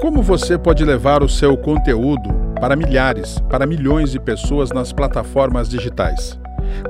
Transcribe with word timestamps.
Como 0.00 0.22
você 0.22 0.56
pode 0.56 0.82
levar 0.82 1.22
o 1.22 1.28
seu 1.28 1.58
conteúdo 1.58 2.30
para 2.58 2.74
milhares, 2.74 3.38
para 3.50 3.66
milhões 3.66 4.10
de 4.10 4.18
pessoas 4.18 4.70
nas 4.70 4.94
plataformas 4.94 5.68
digitais? 5.68 6.38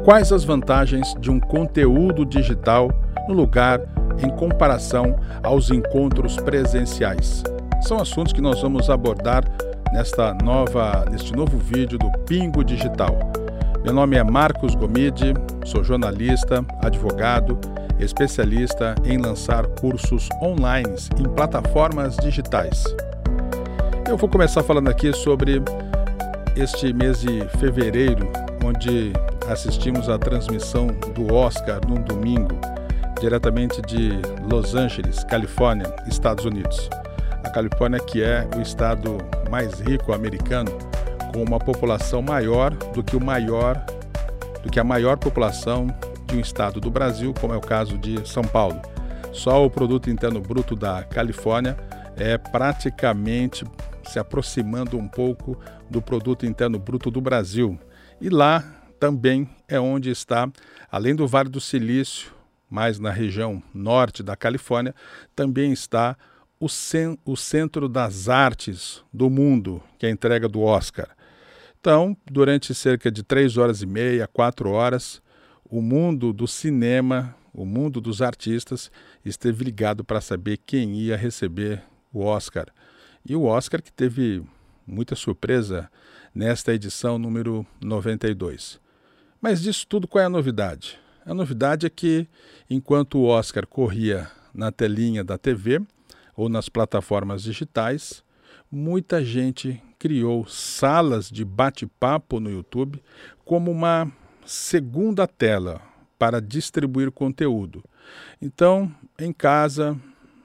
Quais 0.04 0.30
as 0.32 0.44
vantagens 0.44 1.12
de 1.18 1.28
um 1.28 1.40
conteúdo 1.40 2.24
digital 2.24 2.88
no 3.26 3.34
lugar 3.34 3.80
em 4.22 4.30
comparação 4.30 5.18
aos 5.42 5.72
encontros 5.72 6.36
presenciais? 6.36 7.42
São 7.82 7.98
assuntos 7.98 8.32
que 8.32 8.40
nós 8.40 8.62
vamos 8.62 8.88
abordar 8.88 9.42
nesta 9.92 10.32
nova, 10.32 11.04
neste 11.10 11.34
novo 11.34 11.58
vídeo 11.58 11.98
do 11.98 12.12
Pingo 12.26 12.62
Digital. 12.62 13.18
Meu 13.82 13.92
nome 13.92 14.18
é 14.18 14.22
Marcos 14.22 14.76
Gomide, 14.76 15.34
sou 15.64 15.82
jornalista, 15.82 16.64
advogado, 16.80 17.58
especialista 18.00 18.94
em 19.04 19.18
lançar 19.18 19.66
cursos 19.66 20.28
online 20.42 20.94
em 21.18 21.28
plataformas 21.28 22.16
digitais. 22.16 22.84
Eu 24.08 24.16
vou 24.16 24.28
começar 24.28 24.62
falando 24.62 24.88
aqui 24.88 25.12
sobre 25.12 25.62
este 26.56 26.92
mês 26.92 27.20
de 27.20 27.46
fevereiro, 27.58 28.28
onde 28.64 29.12
assistimos 29.48 30.08
à 30.08 30.18
transmissão 30.18 30.88
do 31.14 31.32
Oscar 31.32 31.80
num 31.88 32.02
domingo, 32.02 32.58
diretamente 33.20 33.80
de 33.82 34.10
Los 34.50 34.74
Angeles, 34.74 35.22
Califórnia, 35.24 35.94
Estados 36.08 36.44
Unidos. 36.44 36.88
A 37.44 37.50
Califórnia 37.50 38.00
que 38.00 38.22
é 38.22 38.48
o 38.56 38.60
estado 38.60 39.18
mais 39.50 39.80
rico 39.80 40.12
americano, 40.12 40.70
com 41.32 41.42
uma 41.42 41.58
população 41.58 42.20
maior 42.20 42.72
do 42.94 43.02
que 43.02 43.16
o 43.16 43.24
maior 43.24 43.80
do 44.62 44.70
que 44.70 44.78
a 44.78 44.84
maior 44.84 45.16
população 45.16 45.86
de 46.30 46.36
um 46.36 46.40
estado 46.40 46.80
do 46.80 46.90
Brasil, 46.90 47.34
como 47.34 47.52
é 47.52 47.56
o 47.56 47.60
caso 47.60 47.98
de 47.98 48.28
São 48.28 48.44
Paulo. 48.44 48.80
Só 49.32 49.64
o 49.64 49.70
produto 49.70 50.08
interno 50.08 50.40
bruto 50.40 50.76
da 50.76 51.02
Califórnia 51.02 51.76
é 52.16 52.38
praticamente 52.38 53.64
se 54.04 54.16
aproximando 54.16 54.96
um 54.96 55.08
pouco 55.08 55.58
do 55.90 56.00
produto 56.00 56.46
interno 56.46 56.78
bruto 56.78 57.10
do 57.10 57.20
Brasil. 57.20 57.76
E 58.20 58.28
lá 58.28 58.62
também 59.00 59.48
é 59.66 59.80
onde 59.80 60.10
está, 60.10 60.48
além 60.90 61.16
do 61.16 61.26
Vale 61.26 61.48
do 61.48 61.60
Silício, 61.60 62.32
mais 62.68 63.00
na 63.00 63.10
região 63.10 63.60
norte 63.74 64.22
da 64.22 64.36
Califórnia, 64.36 64.94
também 65.34 65.72
está 65.72 66.16
o, 66.60 66.66
o 67.24 67.36
centro 67.36 67.88
das 67.88 68.28
artes 68.28 69.02
do 69.12 69.28
mundo, 69.28 69.82
que 69.98 70.06
é 70.06 70.08
a 70.08 70.12
entrega 70.12 70.48
do 70.48 70.60
Oscar. 70.62 71.08
Então, 71.80 72.16
durante 72.30 72.72
cerca 72.72 73.10
de 73.10 73.24
três 73.24 73.56
horas 73.56 73.82
e 73.82 73.86
meia, 73.86 74.28
quatro 74.28 74.70
horas, 74.70 75.20
o 75.70 75.80
mundo 75.80 76.32
do 76.32 76.48
cinema, 76.48 77.34
o 77.54 77.64
mundo 77.64 78.00
dos 78.00 78.20
artistas, 78.20 78.90
esteve 79.24 79.64
ligado 79.64 80.02
para 80.02 80.20
saber 80.20 80.58
quem 80.58 80.96
ia 80.96 81.16
receber 81.16 81.82
o 82.12 82.24
Oscar. 82.24 82.66
E 83.24 83.36
o 83.36 83.44
Oscar 83.44 83.80
que 83.80 83.92
teve 83.92 84.42
muita 84.84 85.14
surpresa 85.14 85.88
nesta 86.34 86.74
edição 86.74 87.18
número 87.18 87.64
92. 87.80 88.80
Mas 89.40 89.62
disso 89.62 89.86
tudo, 89.86 90.08
qual 90.08 90.22
é 90.22 90.26
a 90.26 90.30
novidade? 90.30 90.98
A 91.24 91.32
novidade 91.32 91.86
é 91.86 91.90
que, 91.90 92.26
enquanto 92.68 93.18
o 93.18 93.26
Oscar 93.26 93.64
corria 93.66 94.28
na 94.52 94.72
telinha 94.72 95.22
da 95.22 95.38
TV 95.38 95.80
ou 96.34 96.48
nas 96.48 96.68
plataformas 96.68 97.44
digitais, 97.44 98.24
muita 98.70 99.24
gente 99.24 99.80
criou 99.98 100.46
salas 100.46 101.30
de 101.30 101.44
bate-papo 101.44 102.40
no 102.40 102.50
YouTube 102.50 103.00
como 103.44 103.70
uma 103.70 104.10
segunda 104.44 105.26
tela 105.26 105.80
para 106.18 106.40
distribuir 106.40 107.10
conteúdo. 107.10 107.82
Então, 108.40 108.92
em 109.18 109.32
casa, 109.32 109.98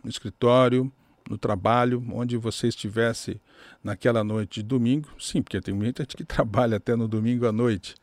no 0.04 0.10
escritório, 0.10 0.92
no 1.30 1.38
trabalho, 1.38 2.04
onde 2.14 2.38
você 2.38 2.68
estivesse 2.68 3.42
naquela 3.84 4.24
noite 4.24 4.62
de 4.62 4.64
domingo, 4.64 5.10
sim, 5.20 5.42
porque 5.42 5.60
tem 5.60 5.74
muita 5.74 6.04
gente 6.04 6.16
que 6.16 6.24
trabalha 6.26 6.78
até 6.78 6.96
no 6.96 7.08
domingo 7.08 7.48
à 7.48 7.52
noite, 7.52 7.96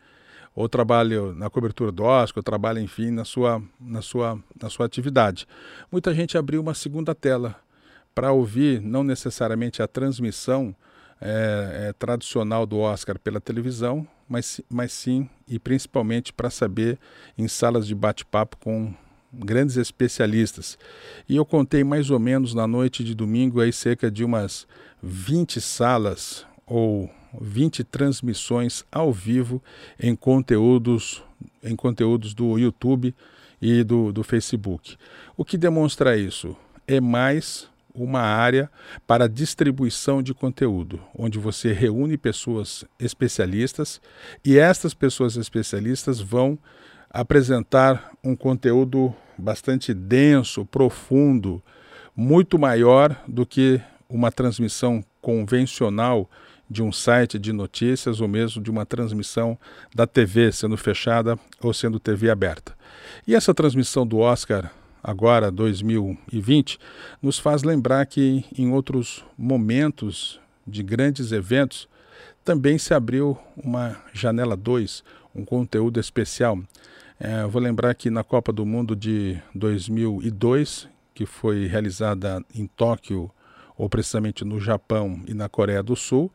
ou 0.55 0.69
trabalha 0.69 1.33
na 1.33 1.49
cobertura 1.49 1.91
do 1.91 2.03
Oscar, 2.03 2.41
ou 2.41 2.43
trabalha, 2.43 2.81
enfim, 2.81 3.11
na 3.11 3.25
sua, 3.25 3.63
na 3.81 4.03
sua, 4.03 4.39
na 4.61 4.69
sua 4.69 4.87
atividade. 4.87 5.47
Muita 5.91 6.13
gente 6.15 6.37
abriu 6.37 6.61
uma 6.61 6.75
segunda 6.75 7.15
tela 7.15 7.57
para 8.15 8.33
ouvir, 8.33 8.81
não 8.81 9.03
necessariamente 9.03 9.83
a 9.83 9.89
transmissão 9.89 10.75
é, 11.21 11.89
é, 11.89 11.93
tradicional 11.93 12.67
do 12.67 12.79
Oscar 12.79 13.19
pela 13.19 13.41
televisão, 13.41 14.07
mas, 14.33 14.63
mas 14.71 14.93
sim 14.93 15.29
e 15.47 15.59
principalmente 15.59 16.33
para 16.33 16.49
saber 16.49 16.99
em 17.37 17.47
salas 17.47 17.87
de 17.87 17.95
bate-papo 17.95 18.57
com 18.57 18.95
grandes 19.31 19.77
especialistas. 19.77 20.79
E 21.29 21.37
eu 21.37 21.45
contei 21.45 21.85
mais 21.85 22.09
ou 22.09 22.19
menos 22.19 22.55
na 22.55 22.67
noite 22.67 23.05
de 23.05 23.15
domingo 23.15 23.61
aí 23.61 23.73
cerca 23.73 24.11
de 24.11 24.25
umas 24.25 24.67
20 25.03 25.61
salas 25.61 26.47
ou 26.67 27.11
20 27.39 27.85
transmissões 27.85 28.85
ao 28.91 29.13
vivo 29.13 29.63
em 30.01 30.17
conteúdos 30.17 31.23
em 31.63 31.77
conteúdos 31.77 32.35
do 32.35 32.59
YouTube 32.59 33.15
e 33.61 33.85
do, 33.85 34.13
do 34.13 34.23
Facebook. 34.23 34.97
O 35.37 35.45
que 35.45 35.59
demonstra 35.59 36.17
isso? 36.17 36.57
É 36.87 37.01
mais 37.01 37.69
uma 37.95 38.21
área 38.21 38.71
para 39.07 39.29
distribuição 39.29 40.23
de 40.23 40.33
conteúdo, 40.33 41.01
onde 41.17 41.39
você 41.39 41.73
reúne 41.73 42.17
pessoas 42.17 42.85
especialistas 42.99 44.01
e 44.45 44.59
estas 44.59 44.95
pessoas 44.95 45.37
especialistas 45.37 46.21
vão 46.21 46.59
apresentar 47.11 48.11
um 48.25 48.35
conteúdo 48.35 49.15
bastante 49.37 49.93
denso, 49.93 50.65
profundo, 50.65 51.63
muito 52.17 52.59
maior 52.59 53.15
do 53.29 53.45
que 53.45 53.81
uma 54.09 54.31
transmissão 54.31 55.05
convencional 55.21 56.29
de 56.69 56.83
um 56.83 56.91
site 56.91 57.39
de 57.39 57.53
notícias 57.53 58.21
ou 58.21 58.27
mesmo 58.27 58.63
de 58.63 58.71
uma 58.71 58.87
transmissão 58.87 59.59
da 59.95 60.07
TV 60.07 60.51
sendo 60.53 60.77
fechada 60.77 61.39
ou 61.61 61.75
sendo 61.75 62.01
TV 62.01 62.31
aberta. 62.31 62.75
E 63.27 63.35
essa 63.35 63.53
transmissão 63.53 64.07
do 64.07 64.19
Oscar 64.19 64.71
agora 65.03 65.51
2020 65.51 66.79
nos 67.21 67.39
faz 67.39 67.63
lembrar 67.63 68.07
que 68.07 68.45
em 68.57 68.71
outros 68.73 69.25
momentos 69.37 70.41
de 70.67 70.83
grandes 70.83 71.33
eventos 71.33 71.89
também 72.45 72.79
se 72.79 72.95
abriu 72.95 73.39
uma 73.57 73.97
janela 74.13 74.57
2, 74.57 75.03
um 75.35 75.45
conteúdo 75.45 75.99
especial. 75.99 76.59
É, 77.19 77.47
vou 77.47 77.63
lembrar 77.63 77.95
que 77.95 78.11
na 78.11 78.25
Copa 78.25 78.53
do 78.53 78.67
Mundo 78.67 78.97
de 78.97 79.41
2002, 79.55 80.89
que 81.15 81.25
foi 81.25 81.67
realizada 81.67 82.45
em 82.55 82.67
Tóquio, 82.67 83.31
ou 83.77 83.89
precisamente 83.89 84.45
no 84.45 84.61
Japão 84.61 85.23
e 85.27 85.35
na 85.35 85.49
Coreia 85.49 85.83
do 85.83 85.95
Sul, 85.97 86.33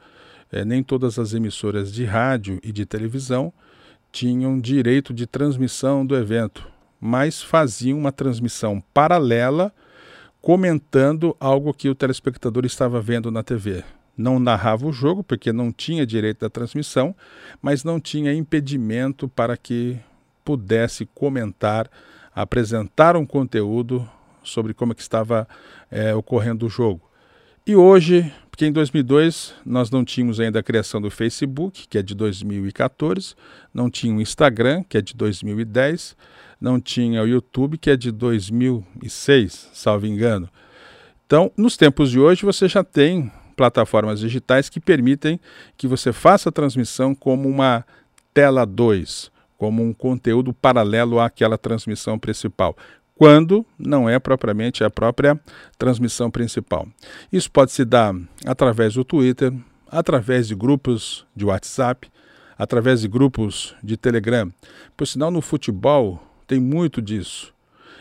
é, 0.51 0.63
nem 0.63 0.81
todas 0.81 1.19
as 1.19 1.33
emissoras 1.33 1.91
de 1.91 2.05
rádio 2.05 2.59
e 2.63 2.71
de 2.71 2.85
televisão 2.85 3.51
tinham 4.11 4.59
direito 4.59 5.13
de 5.13 5.27
transmissão 5.27 6.05
do 6.05 6.15
evento, 6.15 6.67
mas 6.99 7.41
faziam 7.41 7.97
uma 7.97 8.11
transmissão 8.11 8.81
paralela 8.93 9.73
comentando 10.41 11.35
algo 11.39 11.73
que 11.73 11.89
o 11.89 11.95
telespectador 11.95 12.65
estava 12.65 13.01
vendo 13.01 13.29
na 13.31 13.43
TV. 13.43 13.83
Não 14.17 14.39
narrava 14.39 14.87
o 14.87 14.93
jogo, 14.93 15.23
porque 15.23 15.53
não 15.53 15.71
tinha 15.71 16.05
direito 16.05 16.39
da 16.39 16.49
transmissão, 16.49 17.15
mas 17.61 17.83
não 17.83 17.99
tinha 17.99 18.33
impedimento 18.33 19.27
para 19.27 19.55
que 19.55 19.97
pudesse 20.43 21.05
comentar, 21.13 21.89
apresentar 22.33 23.15
um 23.15 23.25
conteúdo 23.25 24.09
sobre 24.43 24.73
como 24.73 24.93
é 24.93 24.95
que 24.95 25.01
estava 25.01 25.47
é, 25.91 26.15
ocorrendo 26.15 26.65
o 26.65 26.69
jogo. 26.69 27.01
E 27.65 27.75
hoje, 27.75 28.31
porque 28.57 28.65
em 28.65 28.71
2002 28.71 29.53
nós 29.63 29.91
não 29.91 30.03
tínhamos 30.03 30.39
ainda 30.39 30.57
a 30.57 30.63
criação 30.63 30.99
do 30.99 31.11
Facebook, 31.11 31.87
que 31.87 31.95
é 31.95 32.01
de 32.01 32.15
2014, 32.15 33.35
não 33.71 33.87
tinha 33.87 34.15
o 34.15 34.19
Instagram, 34.19 34.83
que 34.89 34.97
é 34.97 35.01
de 35.01 35.13
2010, 35.13 36.17
não 36.59 36.81
tinha 36.81 37.21
o 37.21 37.27
YouTube, 37.27 37.77
que 37.77 37.91
é 37.91 37.95
de 37.95 38.11
2006, 38.11 39.69
salvo 39.73 40.07
engano. 40.07 40.49
Então, 41.23 41.51
nos 41.55 41.77
tempos 41.77 42.09
de 42.09 42.19
hoje, 42.19 42.43
você 42.43 42.67
já 42.67 42.83
tem 42.83 43.31
plataformas 43.55 44.21
digitais 44.21 44.69
que 44.69 44.79
permitem 44.79 45.39
que 45.77 45.85
você 45.85 46.11
faça 46.11 46.49
a 46.49 46.51
transmissão 46.51 47.13
como 47.13 47.47
uma 47.47 47.85
tela 48.33 48.65
2, 48.65 49.31
como 49.55 49.83
um 49.83 49.93
conteúdo 49.93 50.51
paralelo 50.51 51.19
àquela 51.19 51.59
transmissão 51.59 52.17
principal, 52.17 52.75
quando 53.17 53.65
não 53.77 54.07
é 54.07 54.19
propriamente 54.19 54.83
a 54.83 54.89
própria 54.89 55.39
transmissão 55.77 56.29
principal. 56.29 56.87
Isso 57.31 57.51
pode 57.51 57.71
se 57.71 57.83
dar 57.83 58.15
através 58.45 58.93
do 58.93 59.03
Twitter, 59.03 59.51
através 59.89 60.47
de 60.47 60.55
grupos 60.55 61.25
de 61.35 61.45
WhatsApp, 61.45 62.09
através 62.57 63.01
de 63.01 63.07
grupos 63.07 63.75
de 63.83 63.97
Telegram. 63.97 64.51
Por 64.95 65.07
sinal, 65.07 65.31
no 65.31 65.41
futebol 65.41 66.21
tem 66.45 66.59
muito 66.59 67.01
disso. 67.01 67.53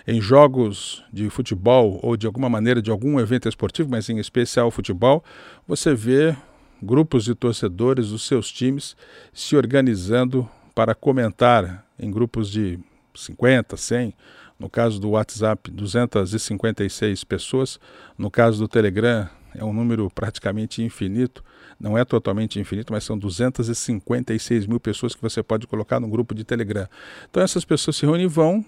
Em 0.06 0.20
jogos 0.20 1.02
de 1.12 1.28
futebol 1.30 1.98
ou 2.02 2.16
de 2.16 2.26
alguma 2.26 2.48
maneira 2.48 2.80
de 2.80 2.90
algum 2.90 3.18
evento 3.18 3.48
esportivo, 3.48 3.90
mas 3.90 4.08
em 4.08 4.18
especial 4.18 4.70
futebol, 4.70 5.24
você 5.66 5.94
vê 5.94 6.36
grupos 6.80 7.24
de 7.24 7.34
torcedores 7.34 8.10
dos 8.10 8.22
seus 8.26 8.52
times 8.52 8.96
se 9.32 9.56
organizando 9.56 10.48
para 10.74 10.94
comentar 10.94 11.84
em 11.98 12.10
grupos 12.10 12.50
de 12.50 12.78
50, 13.14 13.76
100, 13.76 14.14
no 14.58 14.70
caso 14.70 14.98
do 15.00 15.10
WhatsApp, 15.10 15.70
256 15.70 17.24
pessoas, 17.24 17.78
no 18.16 18.30
caso 18.30 18.58
do 18.58 18.68
Telegram, 18.68 19.28
é 19.54 19.64
um 19.64 19.72
número 19.72 20.10
praticamente 20.10 20.82
infinito, 20.82 21.42
não 21.78 21.96
é 21.96 22.04
totalmente 22.04 22.58
infinito, 22.58 22.92
mas 22.92 23.04
são 23.04 23.18
256 23.18 24.66
mil 24.66 24.80
pessoas 24.80 25.14
que 25.14 25.22
você 25.22 25.42
pode 25.42 25.66
colocar 25.66 26.00
no 26.00 26.08
grupo 26.08 26.34
de 26.34 26.44
Telegram. 26.44 26.88
Então 27.30 27.42
essas 27.42 27.64
pessoas 27.64 27.96
se 27.96 28.06
reúnem 28.06 28.24
e 28.24 28.28
vão 28.28 28.64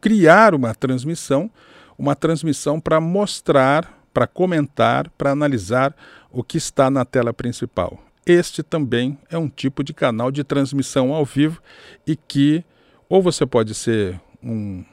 criar 0.00 0.54
uma 0.54 0.74
transmissão, 0.74 1.50
uma 1.98 2.14
transmissão 2.14 2.80
para 2.80 3.00
mostrar, 3.00 4.00
para 4.12 4.26
comentar, 4.26 5.10
para 5.10 5.30
analisar 5.30 5.94
o 6.30 6.42
que 6.42 6.58
está 6.58 6.90
na 6.90 7.04
tela 7.04 7.32
principal. 7.32 7.98
Este 8.24 8.62
também 8.62 9.18
é 9.30 9.38
um 9.38 9.48
tipo 9.48 9.84
de 9.84 9.94
canal 9.94 10.30
de 10.30 10.42
transmissão 10.42 11.12
ao 11.12 11.24
vivo 11.24 11.62
e 12.06 12.16
que 12.16 12.64
ou 13.08 13.22
você 13.22 13.46
pode 13.46 13.72
ser 13.72 14.20
um, 14.42 14.84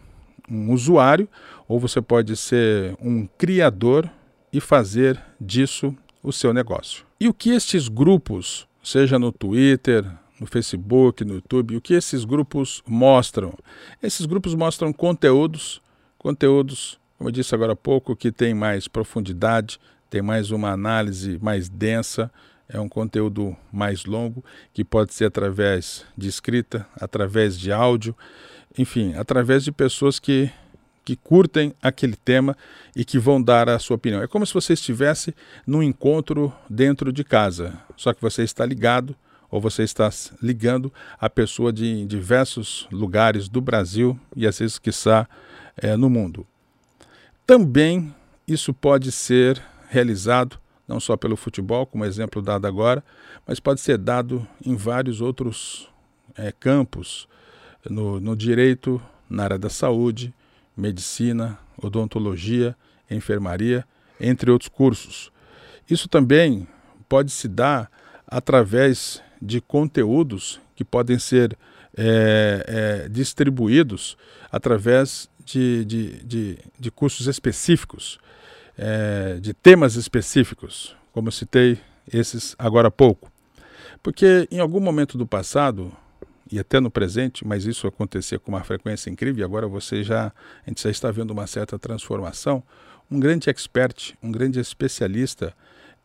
um 0.50 0.72
usuário 0.72 1.28
ou 1.68 1.80
você 1.80 2.02
pode 2.02 2.36
ser 2.36 2.96
um 3.02 3.28
criador 3.38 4.10
e 4.52 4.60
fazer 4.60 5.20
disso 5.40 5.96
o 6.22 6.32
seu 6.32 6.54
negócio. 6.54 7.06
E 7.20 7.28
o 7.28 7.34
que 7.34 7.52
estes 7.52 7.88
grupos, 7.88 8.68
seja 8.84 9.18
no 9.18 9.32
Twitter, 9.32 10.06
no 10.40 10.48
Facebook, 10.48 11.24
no 11.24 11.36
YouTube, 11.36 11.78
o 11.78 11.82
que 11.82 11.94
esses 11.94 12.26
grupos 12.26 12.82
mostram? 12.88 13.54
Esses 14.02 14.26
grupos 14.26 14.54
mostram 14.56 14.92
conteúdos, 14.92 15.82
conteúdos, 16.18 17.00
como 17.18 17.30
eu 17.30 17.32
disse 17.32 17.56
agora 17.56 17.74
há 17.74 17.76
pouco, 17.76 18.16
que 18.16 18.32
tem 18.32 18.54
mais 18.54 18.88
profundidade, 18.88 19.80
tem 20.10 20.22
mais 20.22 20.52
uma 20.52 20.72
análise 20.72 21.40
mais 21.42 21.70
densa, 21.70 22.32
é 22.68 22.80
um 22.80 22.90
conteúdo 22.90 23.56
mais 23.72 24.06
longo, 24.06 24.44
que 24.74 24.84
pode 24.84 25.14
ser 25.14 25.26
através 25.26 26.06
de 26.18 26.28
escrita, 26.28 26.88
através 27.00 27.58
de 27.58 27.72
áudio, 27.72 28.16
enfim, 28.78 29.14
através 29.16 29.64
de 29.64 29.72
pessoas 29.72 30.20
que 30.20 30.52
que 31.06 31.16
curtem 31.16 31.74
aquele 31.82 32.16
tema 32.16 32.56
e 32.96 33.04
que 33.04 33.20
vão 33.20 33.42
dar 33.42 33.68
a 33.68 33.78
sua 33.78 33.96
opinião. 33.96 34.22
É 34.22 34.28
como 34.28 34.46
se 34.46 34.54
você 34.54 34.74
estivesse 34.74 35.36
num 35.68 35.84
encontro 35.84 36.54
dentro 36.70 37.12
de 37.12 37.24
casa, 37.24 37.78
só 37.98 38.14
que 38.14 38.22
você 38.22 38.44
está 38.44 38.66
ligado 38.66 39.16
ou 39.52 39.62
você 39.62 39.84
está 39.84 40.10
ligando 40.42 40.92
a 41.20 41.30
pessoa 41.30 41.72
de 41.72 42.06
diversos 42.06 42.88
lugares 42.92 43.48
do 43.48 43.62
Brasil 43.62 44.20
e 44.36 44.48
às 44.48 44.58
vezes, 44.58 44.80
quiçá, 44.80 45.28
é, 45.78 45.96
no 45.96 46.10
mundo. 46.10 46.48
Também 47.46 48.14
isso 48.48 48.74
pode 48.74 49.12
ser 49.12 49.62
realizado 49.90 50.58
não 50.88 51.00
só 51.00 51.16
pelo 51.16 51.36
futebol, 51.36 51.86
como 51.86 52.04
exemplo 52.04 52.42
dado 52.42 52.66
agora, 52.66 53.04
mas 53.48 53.60
pode 53.60 53.80
ser 53.80 53.98
dado 53.98 54.46
em 54.66 54.76
vários 54.76 55.22
outros 55.22 55.90
é, 56.36 56.52
campos, 56.52 57.28
no, 57.90 58.20
no 58.20 58.36
direito, 58.36 59.02
na 59.30 59.44
área 59.44 59.58
da 59.58 59.70
saúde, 59.70 60.34
medicina, 60.76 61.58
odontologia, 61.78 62.76
enfermaria, 63.10 63.86
entre 64.20 64.52
outros 64.52 64.70
cursos. 64.70 65.32
Isso 65.90 66.08
também 66.08 66.68
pode 67.08 67.32
se 67.32 67.48
dar 67.48 67.92
através 68.28 69.22
de 69.42 69.60
conteúdos 69.60 70.60
que 70.76 70.84
podem 70.84 71.20
ser 71.20 71.58
é, 71.96 73.04
é, 73.06 73.10
distribuídos 73.10 74.18
através 74.52 75.30
de, 75.46 75.86
de, 75.86 76.24
de, 76.24 76.58
de 76.80 76.92
cursos 76.92 77.28
específicos, 77.28 78.18
é, 78.78 79.38
de 79.40 79.54
temas 79.54 79.96
específicos, 79.96 80.96
como 81.12 81.32
citei 81.32 81.78
esses 82.12 82.56
agora 82.58 82.88
há 82.88 82.92
pouco. 82.92 83.32
Porque 84.02 84.48
em 84.50 84.60
algum 84.60 84.80
momento 84.80 85.18
do 85.18 85.28
passado, 85.28 85.92
e 86.52 86.60
até 86.60 86.80
no 86.80 86.92
presente, 86.92 87.46
mas 87.48 87.66
isso 87.66 87.88
acontecia 87.88 88.40
com 88.40 88.52
uma 88.52 88.64
frequência 88.64 89.10
incrível, 89.10 89.42
e 89.42 89.44
agora 89.44 89.68
você 89.68 90.04
já, 90.04 90.28
a 90.28 90.70
gente 90.70 90.84
já 90.84 90.90
está 90.90 91.12
vendo 91.12 91.32
uma 91.32 91.48
certa 91.48 91.80
transformação. 91.80 92.64
Um 93.10 93.20
grande 93.20 93.50
expert, 93.50 94.14
um 94.22 94.32
grande 94.32 94.60
especialista, 94.60 95.54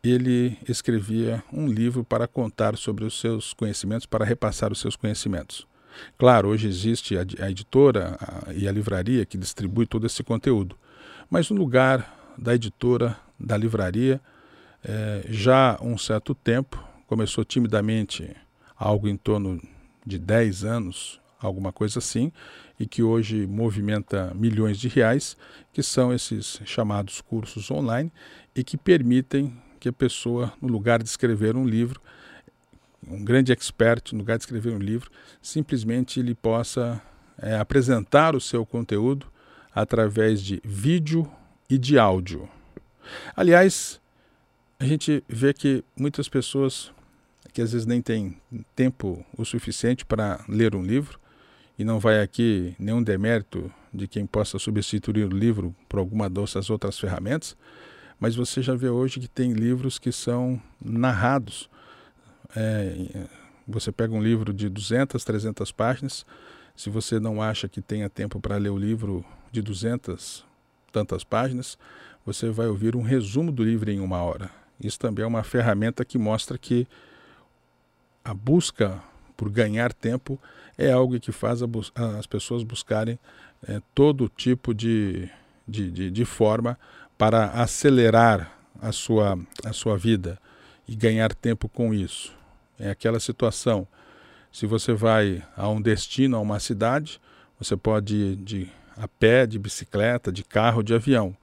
ele 0.03 0.57
escrevia 0.69 1.43
um 1.53 1.67
livro 1.67 2.05
para 2.05 2.29
contar 2.29 2.77
sobre 2.77 3.05
os 3.05 3.19
seus 3.19 3.53
conhecimentos, 3.53 4.07
para 4.07 4.25
repassar 4.25 4.73
os 4.73 4.81
seus 4.81 4.95
conhecimentos. 4.95 5.67
Claro, 6.17 6.49
hoje 6.49 6.69
existe 6.69 7.17
a, 7.19 7.25
a 7.41 7.51
editora 7.51 8.17
a, 8.21 8.53
e 8.55 8.69
a 8.69 8.73
livraria 8.73 9.27
que 9.27 9.37
distribui 9.37 9.87
todo 9.87 10.07
esse 10.07 10.23
conteúdo, 10.23 10.77
mas 11.29 11.51
no 11.51 11.57
lugar 11.57 12.35
da 12.39 12.55
editora, 12.55 13.17
da 13.39 13.57
livraria, 13.57 14.21
é, 14.85 15.25
já 15.29 15.77
há 15.77 15.85
um 15.85 15.99
certo 15.99 16.35
tempo, 16.35 16.83
começou 17.07 17.45
timidamente 17.45 18.31
algo 18.77 19.09
em 19.09 19.17
torno 19.17 19.61
de 20.05 20.19
10 20.19 20.65
anos, 20.65 21.21
alguma 21.41 21.73
coisa 21.73 21.99
assim, 21.99 22.33
e 22.79 22.87
que 22.87 23.03
hoje 23.03 23.47
movimenta 23.47 24.33
milhões 24.35 24.79
de 24.79 24.89
reais, 24.89 25.37
que 25.73 25.83
são 25.83 26.13
esses 26.13 26.61
chamados 26.65 27.21
cursos 27.21 27.71
online 27.71 28.13
e 28.55 28.63
que 28.65 28.77
permitem 28.77 29.57
que 29.79 29.89
a 29.89 29.93
pessoa, 29.93 30.53
no 30.61 30.69
lugar 30.69 31.03
de 31.03 31.09
escrever 31.09 31.57
um 31.57 31.67
livro, 31.67 32.01
um 33.07 33.25
grande 33.25 33.53
expert, 33.53 34.13
no 34.13 34.19
lugar 34.19 34.37
de 34.37 34.45
escrever 34.45 34.73
um 34.73 34.79
livro, 34.79 35.11
simplesmente 35.41 36.19
ele 36.21 36.35
possa 36.35 37.01
é, 37.39 37.57
apresentar 37.57 38.35
o 38.35 38.41
seu 38.41 38.67
conteúdo 38.67 39.27
através 39.75 40.43
de 40.43 40.61
vídeo 40.65 41.31
e 41.71 41.79
de 41.79 41.99
áudio. 41.99 42.49
Aliás, 43.37 44.01
a 44.79 44.85
gente 44.85 45.23
vê 45.29 45.53
que 45.53 45.85
muitas 45.97 46.29
pessoas 46.29 46.93
que 47.53 47.63
às 47.63 47.73
vezes 47.73 47.87
nem 47.87 48.01
tem 48.01 48.37
tempo 48.75 49.25
o 49.37 49.45
suficiente 49.45 50.05
para 50.05 50.45
ler 50.49 50.75
um 50.75 50.83
livro, 50.83 51.19
e 51.79 51.85
não 51.85 52.01
vai 52.01 52.21
aqui 52.21 52.75
nenhum 52.79 53.03
demérito 53.03 53.73
de 53.95 54.09
quem 54.09 54.27
possa 54.27 54.59
substituir 54.59 55.25
o 55.25 55.37
livro 55.37 55.75
por 55.89 55.99
alguma 55.99 56.29
dessas 56.29 56.71
outras 56.71 56.99
ferramentas, 56.99 57.57
mas 58.19 58.35
você 58.35 58.61
já 58.61 58.75
vê 58.75 58.89
hoje 58.89 59.21
que 59.21 59.29
tem 59.29 59.53
livros 59.53 59.99
que 59.99 60.11
são 60.11 60.61
narrados. 60.85 61.71
É, 62.57 63.27
você 63.67 63.93
pega 63.93 64.13
um 64.13 64.23
livro 64.23 64.53
de 64.53 64.69
200, 64.69 65.23
300 65.23 65.71
páginas, 65.71 66.27
se 66.75 66.91
você 66.91 67.21
não 67.21 67.41
acha 67.41 67.69
que 67.69 67.81
tenha 67.81 68.09
tempo 68.09 68.41
para 68.41 68.57
ler 68.57 68.71
o 68.71 68.79
livro 68.79 69.25
de 69.53 69.63
200 69.63 70.45
tantas 70.93 71.23
páginas, 71.23 71.79
você 72.25 72.51
vai 72.51 72.67
ouvir 72.67 72.97
um 72.97 73.03
resumo 73.03 73.53
do 73.53 73.63
livro 73.63 73.91
em 73.91 74.01
uma 74.01 74.23
hora. 74.23 74.51
Isso 74.81 74.99
também 74.99 75.25
é 75.25 75.27
uma 75.27 75.43
ferramenta 75.43 76.05
que 76.05 76.19
mostra 76.19 76.57
que 76.57 76.87
a 78.29 78.35
busca 78.35 79.03
por 79.35 79.49
ganhar 79.49 79.91
tempo 79.91 80.39
é 80.77 80.93
algo 80.93 81.19
que 81.19 81.33
faz 81.33 81.61
as 82.19 82.27
pessoas 82.27 82.63
buscarem 82.63 83.19
é, 83.67 83.81
todo 83.95 84.29
tipo 84.29 84.75
de, 84.75 85.31
de, 85.67 85.91
de, 85.91 86.11
de, 86.11 86.25
forma 86.27 86.79
para 87.17 87.47
acelerar 87.53 88.53
a 88.83 88.93
sua, 88.93 89.39
a 89.65 89.73
sua 89.73 89.97
vida 89.97 90.39
e 90.87 90.95
ganhar 90.95 91.35
tempo 91.35 91.71
com 91.71 91.95
isso. 91.95 92.35
É 92.79 92.91
aquela 92.91 93.19
situação. 93.19 93.89
Se 94.53 94.67
você 94.67 94.93
vai 94.93 95.43
a 95.57 95.67
um 95.71 95.81
destino, 95.81 96.37
a 96.37 96.41
uma 96.41 96.61
cidade, 96.61 97.19
você 97.59 97.79
pode 97.79 98.15
ir 98.15 98.37
de, 98.37 98.71
a 98.95 99.09
pé, 99.09 99.47
de 99.47 99.59
bicicleta, 99.59 100.31
de 100.31 100.45
carro, 100.45 100.83
de 100.83 100.93
avião. 100.93 101.35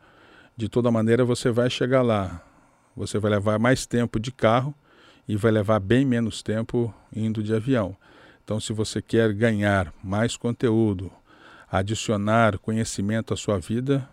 De 0.55 0.69
toda 0.69 0.91
maneira, 0.91 1.25
você 1.25 1.49
vai 1.49 1.69
chegar 1.69 2.03
lá. 2.03 2.43
Você 2.95 3.17
vai 3.17 3.31
levar 3.31 3.57
mais 3.57 3.87
tempo 3.87 4.19
de 4.19 4.31
carro 4.31 4.73
e 5.27 5.35
vai 5.35 5.51
levar 5.51 5.79
bem 5.79 6.05
menos 6.05 6.41
tempo 6.41 6.93
indo 7.15 7.41
de 7.41 7.53
avião. 7.53 7.95
Então, 8.43 8.59
se 8.59 8.71
você 8.73 9.01
quer 9.01 9.33
ganhar 9.33 9.91
mais 10.03 10.37
conteúdo, 10.37 11.11
adicionar 11.71 12.59
conhecimento 12.59 13.33
à 13.33 13.37
sua 13.37 13.59
vida, 13.59 14.07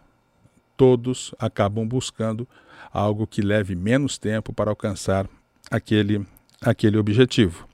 todos 0.76 1.35
acabam 1.38 1.87
buscando 1.87 2.49
algo 2.92 3.26
que 3.26 3.42
leve 3.42 3.75
menos 3.75 4.16
tempo 4.16 4.52
para 4.52 4.71
alcançar 4.71 5.28
aquele, 5.71 6.26
aquele 6.61 6.97
objetivo. 6.97 7.69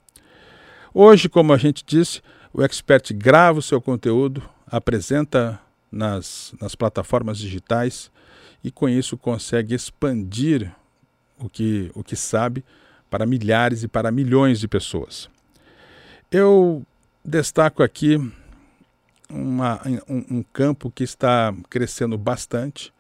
Hoje, 0.92 1.28
como 1.28 1.52
a 1.52 1.56
gente 1.56 1.84
disse, 1.86 2.20
o 2.52 2.62
expert 2.62 3.12
grava 3.14 3.60
o 3.60 3.62
seu 3.62 3.80
conteúdo, 3.80 4.42
apresenta 4.66 5.60
nas, 5.90 6.54
nas 6.60 6.74
plataformas 6.74 7.38
digitais 7.38 8.10
e 8.62 8.70
com 8.70 8.88
isso 8.88 9.16
consegue 9.16 9.74
expandir 9.74 10.72
o 11.38 11.48
que, 11.48 11.90
o 11.94 12.02
que 12.02 12.16
sabe 12.16 12.64
para 13.10 13.26
milhares 13.26 13.82
e 13.82 13.88
para 13.88 14.10
milhões 14.10 14.60
de 14.60 14.68
pessoas. 14.68 15.28
Eu 16.30 16.84
destaco 17.24 17.82
aqui 17.82 18.18
uma, 19.30 19.80
um, 20.08 20.38
um 20.38 20.42
campo 20.42 20.90
que 20.90 21.04
está 21.04 21.54
crescendo 21.68 22.16
bastante, 22.16 22.92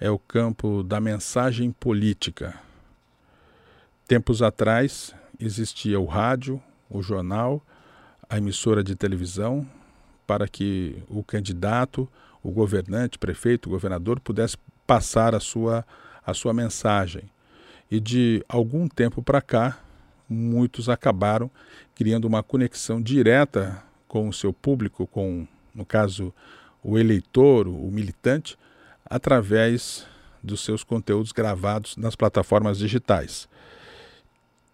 é 0.00 0.10
o 0.10 0.18
campo 0.18 0.82
da 0.82 1.00
mensagem 1.00 1.70
política. 1.70 2.58
Tempos 4.06 4.42
atrás 4.42 5.14
existia 5.38 5.98
o 5.98 6.06
rádio, 6.06 6.60
o 6.90 7.02
jornal, 7.02 7.62
a 8.28 8.38
emissora 8.38 8.82
de 8.82 8.96
televisão, 8.96 9.66
para 10.26 10.48
que 10.48 11.02
o 11.08 11.22
candidato, 11.22 12.08
o 12.42 12.50
governante, 12.50 13.18
prefeito, 13.18 13.70
governador 13.70 14.18
pudesse 14.18 14.56
passar 14.86 15.34
a 15.34 15.40
sua, 15.40 15.86
a 16.24 16.34
sua 16.34 16.52
mensagem. 16.52 17.24
E 17.90 18.00
de 18.00 18.44
algum 18.48 18.88
tempo 18.88 19.22
para 19.22 19.40
cá, 19.40 19.78
muitos 20.28 20.88
acabaram 20.88 21.50
criando 21.94 22.24
uma 22.24 22.42
conexão 22.42 23.00
direta 23.00 23.82
com 24.08 24.28
o 24.28 24.32
seu 24.32 24.52
público, 24.52 25.06
com, 25.06 25.46
no 25.74 25.84
caso, 25.84 26.32
o 26.82 26.98
eleitor, 26.98 27.68
o 27.68 27.90
militante, 27.90 28.58
através 29.04 30.06
dos 30.42 30.60
seus 30.64 30.82
conteúdos 30.82 31.32
gravados 31.32 31.96
nas 31.96 32.16
plataformas 32.16 32.78
digitais. 32.78 33.48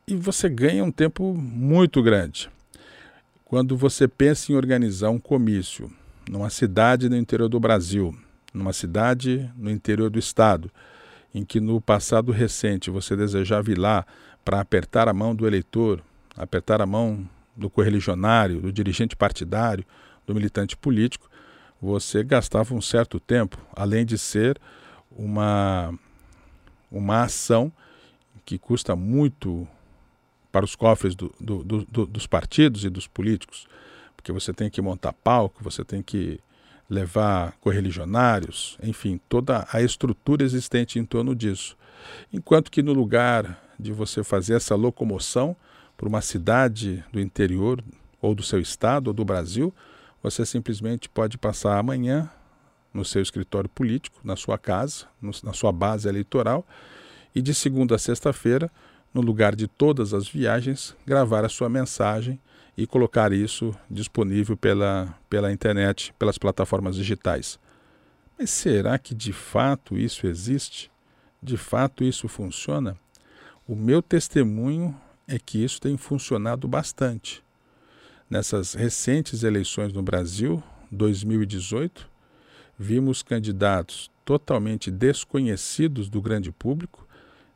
E 0.06 0.16
você 0.16 0.48
ganha 0.48 0.82
um 0.82 0.90
tempo 0.90 1.34
muito 1.34 2.02
grande. 2.02 2.48
Quando 3.44 3.76
você 3.76 4.08
pensa 4.08 4.52
em 4.52 4.54
organizar 4.54 5.10
um 5.10 5.18
comício 5.18 5.90
numa 6.30 6.50
cidade 6.50 7.08
no 7.08 7.16
interior 7.16 7.48
do 7.48 7.60
Brasil, 7.60 8.16
numa 8.52 8.72
cidade 8.72 9.50
no 9.56 9.70
interior 9.70 10.10
do 10.10 10.18
estado, 10.18 10.70
em 11.34 11.44
que 11.44 11.60
no 11.60 11.80
passado 11.80 12.32
recente 12.32 12.90
você 12.90 13.16
desejava 13.16 13.70
ir 13.70 13.78
lá 13.78 14.06
para 14.44 14.60
apertar 14.60 15.08
a 15.08 15.12
mão 15.12 15.34
do 15.34 15.46
eleitor, 15.46 16.02
apertar 16.36 16.80
a 16.80 16.86
mão 16.86 17.28
do 17.56 17.68
correligionário, 17.68 18.60
do 18.60 18.72
dirigente 18.72 19.16
partidário, 19.16 19.84
do 20.26 20.34
militante 20.34 20.76
político, 20.76 21.28
você 21.80 22.24
gastava 22.24 22.74
um 22.74 22.80
certo 22.80 23.20
tempo, 23.20 23.58
além 23.74 24.04
de 24.04 24.18
ser 24.18 24.60
uma, 25.10 25.92
uma 26.90 27.22
ação 27.22 27.72
que 28.44 28.58
custa 28.58 28.96
muito 28.96 29.66
para 30.50 30.64
os 30.64 30.74
cofres 30.74 31.14
do, 31.14 31.34
do, 31.38 31.62
do, 31.62 32.06
dos 32.06 32.26
partidos 32.26 32.84
e 32.84 32.90
dos 32.90 33.06
políticos, 33.06 33.66
porque 34.16 34.32
você 34.32 34.52
tem 34.52 34.70
que 34.70 34.80
montar 34.80 35.12
palco, 35.12 35.62
você 35.62 35.84
tem 35.84 36.02
que 36.02 36.40
levar 36.88 37.52
correligionários, 37.60 38.78
enfim, 38.82 39.20
toda 39.28 39.66
a 39.72 39.82
estrutura 39.82 40.42
existente 40.42 40.98
em 40.98 41.04
torno 41.04 41.34
disso. 41.34 41.76
Enquanto 42.32 42.70
que 42.70 42.82
no 42.82 42.92
lugar 42.92 43.62
de 43.78 43.92
você 43.92 44.24
fazer 44.24 44.54
essa 44.54 44.74
locomoção 44.74 45.54
para 45.96 46.08
uma 46.08 46.20
cidade 46.20 47.04
do 47.12 47.20
interior, 47.20 47.82
ou 48.20 48.34
do 48.34 48.42
seu 48.42 48.60
estado, 48.60 49.08
ou 49.08 49.12
do 49.12 49.24
Brasil, 49.24 49.72
você 50.22 50.44
simplesmente 50.44 51.08
pode 51.08 51.38
passar 51.38 51.78
amanhã 51.78 52.30
no 52.92 53.04
seu 53.04 53.22
escritório 53.22 53.68
político, 53.68 54.18
na 54.24 54.34
sua 54.34 54.58
casa, 54.58 55.06
no, 55.20 55.30
na 55.42 55.52
sua 55.52 55.70
base 55.70 56.08
eleitoral, 56.08 56.66
e 57.34 57.42
de 57.42 57.54
segunda 57.54 57.94
a 57.94 57.98
sexta-feira, 57.98 58.70
no 59.12 59.20
lugar 59.20 59.54
de 59.54 59.68
todas 59.68 60.12
as 60.12 60.28
viagens, 60.28 60.96
gravar 61.06 61.44
a 61.44 61.48
sua 61.48 61.68
mensagem 61.68 62.40
e 62.78 62.86
colocar 62.86 63.32
isso 63.32 63.74
disponível 63.90 64.56
pela, 64.56 65.12
pela 65.28 65.52
internet, 65.52 66.14
pelas 66.16 66.38
plataformas 66.38 66.94
digitais. 66.94 67.58
Mas 68.38 68.50
será 68.50 68.96
que 68.96 69.16
de 69.16 69.32
fato 69.32 69.98
isso 69.98 70.28
existe? 70.28 70.88
De 71.42 71.56
fato 71.56 72.04
isso 72.04 72.28
funciona? 72.28 72.96
O 73.66 73.74
meu 73.74 74.00
testemunho 74.00 74.96
é 75.26 75.40
que 75.40 75.62
isso 75.62 75.80
tem 75.80 75.96
funcionado 75.96 76.68
bastante. 76.68 77.42
Nessas 78.30 78.74
recentes 78.74 79.42
eleições 79.42 79.92
no 79.92 80.00
Brasil, 80.00 80.62
2018, 80.92 82.08
vimos 82.78 83.24
candidatos 83.24 84.08
totalmente 84.24 84.88
desconhecidos 84.88 86.08
do 86.08 86.22
grande 86.22 86.52
público 86.52 87.08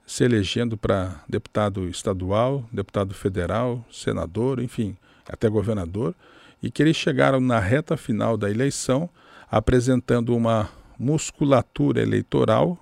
se 0.04 0.24
elegendo 0.24 0.76
para 0.76 1.22
deputado 1.28 1.88
estadual, 1.88 2.68
deputado 2.72 3.14
federal, 3.14 3.84
senador, 3.88 4.58
enfim, 4.60 4.96
até 5.28 5.48
governador, 5.48 6.14
e 6.62 6.70
que 6.70 6.82
eles 6.82 6.96
chegaram 6.96 7.40
na 7.40 7.58
reta 7.58 7.96
final 7.96 8.36
da 8.36 8.50
eleição 8.50 9.10
apresentando 9.50 10.34
uma 10.34 10.70
musculatura 10.98 12.00
eleitoral, 12.00 12.78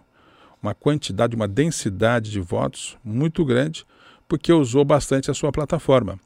uma 0.62 0.74
quantidade, 0.74 1.34
uma 1.34 1.48
densidade 1.48 2.30
de 2.30 2.40
votos 2.40 2.96
muito 3.02 3.44
grande, 3.44 3.86
porque 4.28 4.52
usou 4.52 4.84
bastante 4.84 5.30
a 5.30 5.34
sua 5.34 5.50
plataforma. 5.50 6.20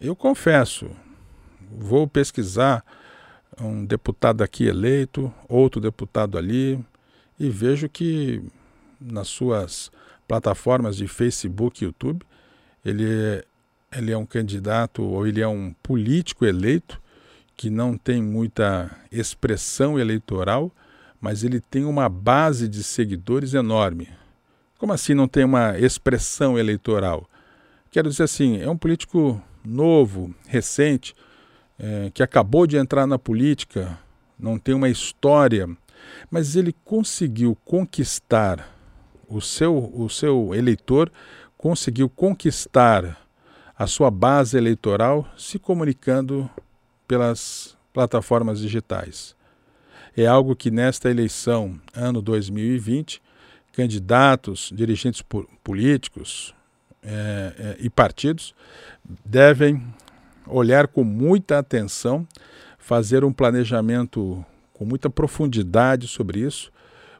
Eu 0.00 0.14
confesso, 0.14 0.90
vou 1.70 2.06
pesquisar 2.06 2.84
um 3.60 3.84
deputado 3.84 4.42
aqui 4.42 4.66
eleito, 4.66 5.32
outro 5.48 5.80
deputado 5.80 6.36
ali, 6.36 6.78
e 7.38 7.48
vejo 7.48 7.88
que 7.88 8.42
nas 9.00 9.28
suas 9.28 9.90
plataformas 10.28 10.96
de 10.96 11.08
Facebook 11.08 11.82
e 11.82 11.86
YouTube, 11.86 12.24
ele 12.84 13.04
é 13.06 13.44
ele 13.96 14.12
é 14.12 14.16
um 14.16 14.26
candidato 14.26 15.02
ou 15.02 15.26
ele 15.26 15.40
é 15.40 15.48
um 15.48 15.72
político 15.82 16.44
eleito 16.44 17.00
que 17.56 17.70
não 17.70 17.96
tem 17.96 18.22
muita 18.22 18.90
expressão 19.10 19.98
eleitoral, 19.98 20.72
mas 21.20 21.44
ele 21.44 21.60
tem 21.60 21.84
uma 21.84 22.08
base 22.08 22.68
de 22.68 22.82
seguidores 22.82 23.54
enorme. 23.54 24.08
Como 24.78 24.92
assim 24.92 25.14
não 25.14 25.28
tem 25.28 25.44
uma 25.44 25.78
expressão 25.78 26.58
eleitoral? 26.58 27.28
Quero 27.90 28.10
dizer 28.10 28.24
assim, 28.24 28.60
é 28.60 28.68
um 28.68 28.76
político 28.76 29.40
novo, 29.64 30.34
recente, 30.46 31.14
é, 31.78 32.10
que 32.12 32.22
acabou 32.22 32.66
de 32.66 32.76
entrar 32.76 33.06
na 33.06 33.18
política, 33.18 33.98
não 34.38 34.58
tem 34.58 34.74
uma 34.74 34.88
história, 34.88 35.68
mas 36.30 36.56
ele 36.56 36.74
conseguiu 36.84 37.56
conquistar 37.64 38.68
o 39.28 39.40
seu, 39.40 39.90
o 39.94 40.10
seu 40.10 40.54
eleitor, 40.54 41.10
conseguiu 41.56 42.08
conquistar 42.08 43.23
a 43.76 43.86
sua 43.86 44.10
base 44.10 44.56
eleitoral 44.56 45.28
se 45.36 45.58
comunicando 45.58 46.48
pelas 47.08 47.76
plataformas 47.92 48.60
digitais. 48.60 49.34
É 50.16 50.26
algo 50.26 50.54
que 50.54 50.70
nesta 50.70 51.10
eleição, 51.10 51.78
ano 51.92 52.22
2020, 52.22 53.20
candidatos, 53.72 54.70
dirigentes 54.72 55.22
políticos 55.62 56.54
é, 57.02 57.54
é, 57.58 57.76
e 57.80 57.90
partidos 57.90 58.54
devem 59.24 59.84
olhar 60.46 60.86
com 60.86 61.02
muita 61.02 61.58
atenção, 61.58 62.26
fazer 62.78 63.24
um 63.24 63.32
planejamento 63.32 64.44
com 64.72 64.84
muita 64.84 65.10
profundidade 65.10 66.06
sobre 66.06 66.40
isso, 66.40 66.70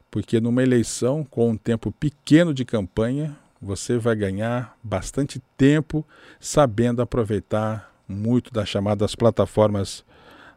porque 0.09 0.39
numa 0.39 0.63
eleição 0.63 1.23
com 1.23 1.51
um 1.51 1.57
tempo 1.57 1.91
pequeno 1.91 2.53
de 2.53 2.63
campanha, 2.63 3.35
você 3.65 3.97
vai 3.97 4.15
ganhar 4.15 4.77
bastante 4.83 5.41
tempo 5.57 6.05
sabendo 6.39 7.01
aproveitar 7.01 7.91
muito 8.07 8.53
das 8.53 8.69
chamadas 8.69 9.15
plataformas 9.15 10.05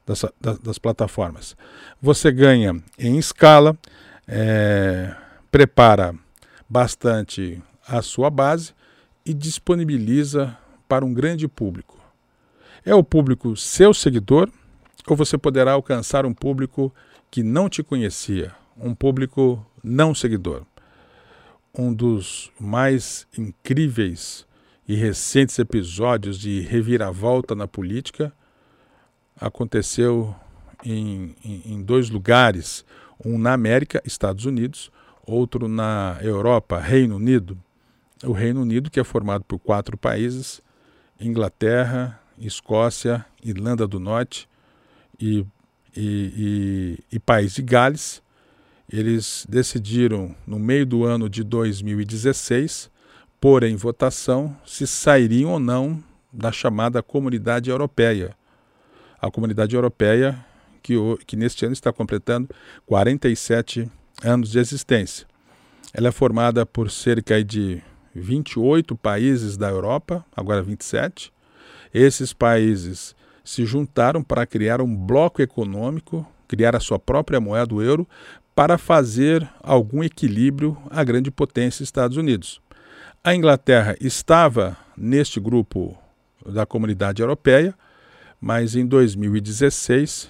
das, 0.04 0.26
das, 0.38 0.58
das 0.58 0.78
plataformas. 0.78 1.56
Você 2.02 2.30
ganha 2.30 2.82
em 2.98 3.18
escala, 3.18 3.76
é, 4.26 5.14
prepara 5.50 6.14
bastante 6.68 7.62
a 7.86 8.02
sua 8.02 8.28
base 8.28 8.74
e 9.24 9.32
disponibiliza 9.32 10.54
para 10.86 11.04
um 11.04 11.14
grande 11.14 11.48
público. 11.48 11.98
É 12.84 12.94
o 12.94 13.02
público 13.02 13.56
seu 13.56 13.94
seguidor 13.94 14.50
ou 15.06 15.16
você 15.16 15.38
poderá 15.38 15.72
alcançar 15.72 16.26
um 16.26 16.34
público 16.34 16.94
que 17.30 17.42
não 17.42 17.70
te 17.70 17.82
conhecia, 17.82 18.54
um 18.76 18.94
público 18.94 19.64
não 19.82 20.14
seguidor 20.14 20.66
um 21.78 21.94
dos 21.94 22.50
mais 22.58 23.24
incríveis 23.38 24.44
e 24.86 24.96
recentes 24.96 25.60
episódios 25.60 26.36
de 26.40 26.60
reviravolta 26.62 27.54
na 27.54 27.68
política 27.68 28.32
aconteceu 29.40 30.34
em, 30.84 31.36
em, 31.44 31.62
em, 31.66 31.82
dois 31.82 32.10
lugares, 32.10 32.84
um 33.24 33.38
na 33.38 33.52
América, 33.52 34.02
Estados 34.04 34.44
Unidos, 34.44 34.90
outro 35.24 35.68
na 35.68 36.18
Europa, 36.20 36.80
Reino 36.80 37.14
Unido. 37.14 37.56
O 38.24 38.32
Reino 38.32 38.60
Unido, 38.62 38.90
que 38.90 38.98
é 38.98 39.04
formado 39.04 39.44
por 39.44 39.60
quatro 39.60 39.96
países: 39.96 40.60
Inglaterra, 41.20 42.20
Escócia, 42.36 43.24
Irlanda 43.44 43.86
do 43.86 44.00
Norte 44.00 44.48
e, 45.20 45.46
e, 45.96 46.98
e, 47.06 47.16
e 47.16 47.18
País 47.20 47.54
de 47.54 47.62
Gales, 47.62 48.20
eles 48.90 49.46
decidiram, 49.48 50.34
no 50.46 50.58
meio 50.58 50.86
do 50.86 51.04
ano 51.04 51.28
de 51.28 51.44
2016, 51.44 52.90
pôr 53.40 53.62
em 53.62 53.76
votação 53.76 54.56
se 54.66 54.86
sairiam 54.86 55.52
ou 55.52 55.60
não 55.60 56.02
da 56.32 56.50
chamada 56.50 57.02
Comunidade 57.02 57.70
Europeia. 57.70 58.34
A 59.20 59.30
Comunidade 59.30 59.74
Europeia, 59.74 60.44
que, 60.82 60.94
que 61.26 61.36
neste 61.36 61.64
ano 61.64 61.72
está 61.72 61.92
completando 61.92 62.48
47 62.86 63.90
anos 64.22 64.50
de 64.50 64.58
existência. 64.58 65.26
Ela 65.92 66.08
é 66.08 66.12
formada 66.12 66.64
por 66.64 66.90
cerca 66.90 67.42
de 67.44 67.82
28 68.14 68.96
países 68.96 69.56
da 69.56 69.68
Europa, 69.68 70.24
agora 70.34 70.62
27. 70.62 71.32
Esses 71.92 72.32
países 72.32 73.14
se 73.44 73.64
juntaram 73.64 74.22
para 74.22 74.46
criar 74.46 74.80
um 74.80 74.94
bloco 74.94 75.40
econômico, 75.40 76.26
criar 76.46 76.76
a 76.76 76.80
sua 76.80 76.98
própria 76.98 77.40
moeda, 77.40 77.74
o 77.74 77.82
euro, 77.82 78.06
para 78.58 78.76
fazer 78.76 79.48
algum 79.62 80.02
equilíbrio 80.02 80.76
à 80.90 81.04
grande 81.04 81.30
potência 81.30 81.84
Estados 81.84 82.16
Unidos. 82.16 82.60
A 83.22 83.32
Inglaterra 83.32 83.94
estava 84.00 84.76
neste 84.96 85.38
grupo 85.38 85.96
da 86.44 86.66
comunidade 86.66 87.22
europeia, 87.22 87.72
mas 88.40 88.74
em 88.74 88.84
2016 88.84 90.28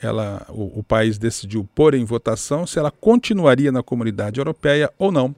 ela, 0.00 0.46
o, 0.48 0.78
o, 0.78 0.82
país 0.82 1.18
decidiu 1.18 1.68
pôr 1.74 1.92
em 1.92 2.06
votação 2.06 2.66
se 2.66 2.78
ela 2.78 2.90
continuaria 2.90 3.70
na 3.70 3.82
comunidade 3.82 4.40
europeia 4.40 4.90
ou 4.96 5.12
não. 5.12 5.36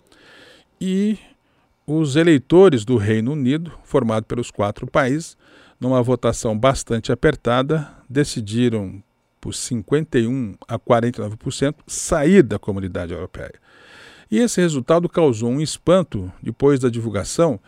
E 0.81 1.19
os 1.85 2.15
eleitores 2.15 2.85
do 2.85 2.97
Reino 2.97 3.33
Unido, 3.33 3.73
formado 3.83 4.27
pelos 4.27 4.53
quatro 4.53 4.87
países, 4.87 5.37
numa 5.81 6.01
votação 6.01 6.57
bastante 6.57 7.11
apertada, 7.11 7.91
decidiram 8.09 9.03
por 9.41 9.55
51 9.55 10.55
a 10.69 10.79
49% 10.79 11.75
sair 11.87 12.43
da 12.43 12.59
comunidade 12.59 13.13
europeia. 13.13 13.55
E 14.31 14.39
esse 14.39 14.61
resultado 14.61 15.09
causou 15.09 15.51
um 15.51 15.61
espanto 15.61 16.31
depois 16.43 16.79
da 16.79 16.89
divulgação, 16.89 17.59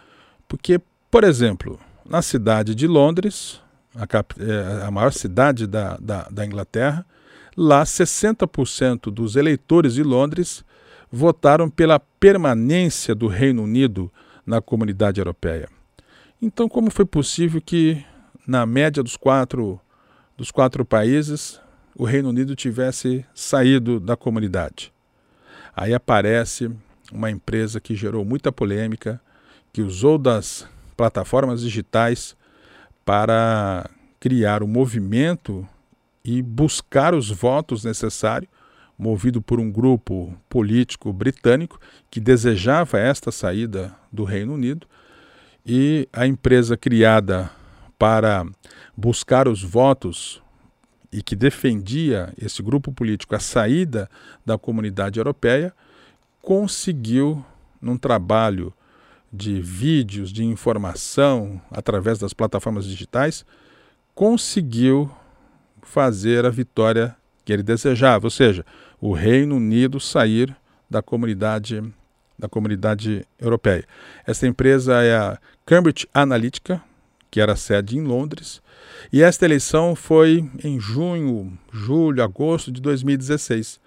porque, 0.47 0.81
por 1.11 1.25
exemplo, 1.25 1.79
na 2.05 2.23
cidade 2.23 2.75
de 2.75 2.87
Londres, 2.87 3.61
a, 3.95 4.07
cap, 4.07 4.35
é, 4.38 4.85
a 4.85 4.91
maior 4.91 5.12
cidade 5.12 5.67
da, 5.67 5.97
da, 5.97 6.29
da 6.31 6.47
Inglaterra, 6.47 7.05
lá 7.57 7.83
60% 7.83 9.11
dos 9.11 9.37
eleitores 9.37 9.95
de 9.95 10.02
Londres 10.02 10.64
votaram 11.11 11.69
pela 11.69 11.99
permanência 11.99 13.14
do 13.14 13.26
Reino 13.26 13.62
Unido 13.64 14.11
na 14.47 14.61
comunidade 14.61 15.21
europeia. 15.21 15.69
Então, 16.41 16.69
como 16.69 16.91
foi 16.91 17.05
possível 17.05 17.61
que, 17.61 18.05
na 18.47 18.67
média 18.67 19.02
dos 19.02 19.17
quatro, 19.17 19.81
dos 20.37 20.50
quatro 20.50 20.85
países, 20.85 21.61
o 21.94 22.04
Reino 22.04 22.28
Unido 22.28 22.54
tivesse 22.54 23.25
saído 23.34 24.00
da 24.00 24.16
comunidade? 24.16 24.92
Aí 25.75 25.94
aparece 25.94 26.70
uma 27.12 27.30
empresa 27.30 27.80
que 27.80 27.94
gerou 27.94 28.25
muita 28.25 28.50
polêmica, 28.50 29.20
que 29.72 29.82
usou 29.82 30.18
das 30.18 30.66
plataformas 30.96 31.61
digitais 31.61 32.37
para 33.04 33.88
criar 34.20 34.62
o 34.62 34.66
um 34.66 34.68
movimento 34.68 35.66
e 36.25 36.42
buscar 36.42 37.14
os 37.14 37.30
votos 37.30 37.84
necessários, 37.84 38.50
movido 38.99 39.42
por 39.42 39.58
um 39.58 39.70
grupo 39.70 40.37
político 40.49 41.12
britânico 41.12 41.80
que 42.11 42.20
desejava 42.20 42.99
esta 42.99 43.32
saída 43.32 43.94
do 44.12 44.25
Reino 44.25 44.54
Unido, 44.54 44.87
e 45.64 46.08
a 46.12 46.26
empresa 46.26 46.76
criada 46.76 47.50
para 47.99 48.44
buscar 48.96 49.46
os 49.46 49.62
votos 49.62 50.41
e 51.12 51.23
que 51.23 51.37
defendia 51.37 52.33
esse 52.40 52.62
grupo 52.62 52.90
político 52.90 53.35
a 53.35 53.40
saída 53.40 54.09
da 54.47 54.57
comunidade 54.57 55.19
europeia, 55.21 55.75
conseguiu, 56.40 57.45
num 57.81 57.99
trabalho 57.99 58.73
de 59.33 59.61
vídeos, 59.61 60.33
de 60.33 60.45
informação 60.45 61.61
através 61.71 62.19
das 62.19 62.33
plataformas 62.33 62.87
digitais, 62.87 63.45
conseguiu 64.14 65.11
fazer 65.83 66.47
a 66.47 66.50
vitória 66.50 67.14
que 67.45 67.52
ele 67.52 67.62
desejava, 67.62 68.26
ou 68.26 68.31
seja, 68.31 68.64
o 69.00 69.12
Reino 69.12 69.57
Unido 69.57 69.99
sair 70.00 70.54
da 70.88 71.02
comunidade 71.02 71.83
da 72.38 72.49
comunidade 72.49 73.25
europeia. 73.38 73.85
Essa 74.26 74.49
empresa 74.49 75.00
é 75.00 75.16
a 75.16 75.38
Cambridge 75.64 76.09
Analytica, 76.12 76.83
que 77.32 77.40
era 77.40 77.56
sede 77.56 77.96
em 77.96 78.02
Londres, 78.02 78.60
e 79.10 79.22
esta 79.22 79.46
eleição 79.46 79.96
foi 79.96 80.48
em 80.62 80.78
junho, 80.78 81.58
julho, 81.72 82.22
agosto 82.22 82.70
de 82.70 82.78
2016. 82.78 83.80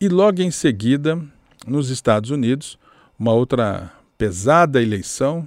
E 0.00 0.08
logo 0.08 0.42
em 0.42 0.50
seguida, 0.50 1.16
nos 1.64 1.88
Estados 1.88 2.30
Unidos, 2.30 2.76
uma 3.16 3.32
outra 3.32 3.92
pesada 4.18 4.82
eleição, 4.82 5.46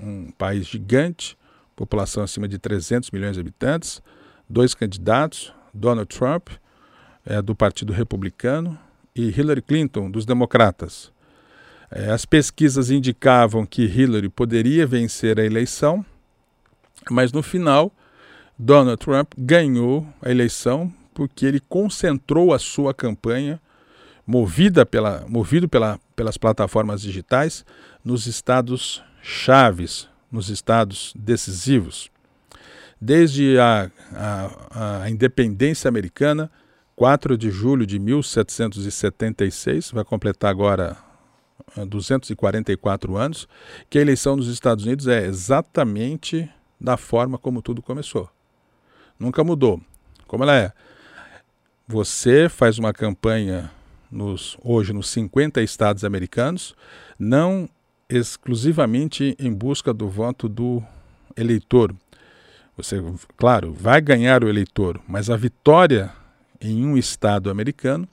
um 0.00 0.30
país 0.30 0.66
gigante, 0.66 1.36
população 1.76 2.22
acima 2.22 2.48
de 2.48 2.58
300 2.58 3.10
milhões 3.10 3.34
de 3.34 3.40
habitantes, 3.40 4.02
dois 4.48 4.74
candidatos, 4.74 5.52
Donald 5.74 6.08
Trump, 6.08 6.48
é, 7.26 7.42
do 7.42 7.54
Partido 7.54 7.92
Republicano, 7.92 8.78
e 9.14 9.28
Hillary 9.28 9.60
Clinton, 9.60 10.10
dos 10.10 10.24
Democratas. 10.24 11.12
É, 11.90 12.10
as 12.10 12.24
pesquisas 12.24 12.90
indicavam 12.90 13.66
que 13.66 13.82
Hillary 13.82 14.30
poderia 14.30 14.86
vencer 14.86 15.38
a 15.38 15.44
eleição, 15.44 16.06
mas 17.08 17.32
no 17.32 17.42
final, 17.42 17.92
Donald 18.58 18.98
Trump 18.98 19.32
ganhou 19.38 20.06
a 20.20 20.30
eleição 20.30 20.92
porque 21.14 21.46
ele 21.46 21.60
concentrou 21.60 22.52
a 22.52 22.58
sua 22.58 22.92
campanha, 22.92 23.60
movida 24.26 24.84
pela, 24.84 25.24
movido 25.28 25.68
pela, 25.68 26.00
pelas 26.14 26.36
plataformas 26.36 27.02
digitais, 27.02 27.64
nos 28.04 28.26
estados 28.26 29.02
chaves, 29.22 30.08
nos 30.30 30.48
estados 30.48 31.12
decisivos. 31.16 32.10
Desde 33.00 33.58
a, 33.58 33.90
a, 34.12 35.02
a 35.02 35.10
independência 35.10 35.88
americana, 35.88 36.50
4 36.94 37.36
de 37.36 37.50
julho 37.50 37.86
de 37.86 37.98
1776, 37.98 39.90
vai 39.90 40.04
completar 40.04 40.50
agora 40.50 40.96
244 41.88 43.16
ah, 43.16 43.22
anos, 43.24 43.48
que 43.88 43.98
a 43.98 44.02
eleição 44.02 44.36
nos 44.36 44.48
Estados 44.48 44.84
Unidos 44.84 45.06
é 45.06 45.24
exatamente 45.24 46.50
da 46.80 46.96
forma 46.96 47.36
como 47.36 47.60
tudo 47.60 47.82
começou. 47.82 48.28
Nunca 49.18 49.44
mudou. 49.44 49.80
Como 50.26 50.44
ela 50.44 50.56
é? 50.56 50.72
Você 51.86 52.48
faz 52.48 52.78
uma 52.78 52.92
campanha 52.92 53.70
nos, 54.10 54.56
hoje 54.62 54.92
nos 54.92 55.08
50 55.10 55.60
estados 55.62 56.04
americanos, 56.04 56.74
não 57.18 57.68
exclusivamente 58.08 59.36
em 59.38 59.52
busca 59.52 59.92
do 59.92 60.08
voto 60.08 60.48
do 60.48 60.82
eleitor. 61.36 61.94
Você, 62.76 63.02
claro, 63.36 63.72
vai 63.72 64.00
ganhar 64.00 64.42
o 64.42 64.48
eleitor, 64.48 65.00
mas 65.06 65.28
a 65.28 65.36
vitória 65.36 66.10
em 66.60 66.84
um 66.84 66.96
estado 66.96 67.50
americano 67.50 68.08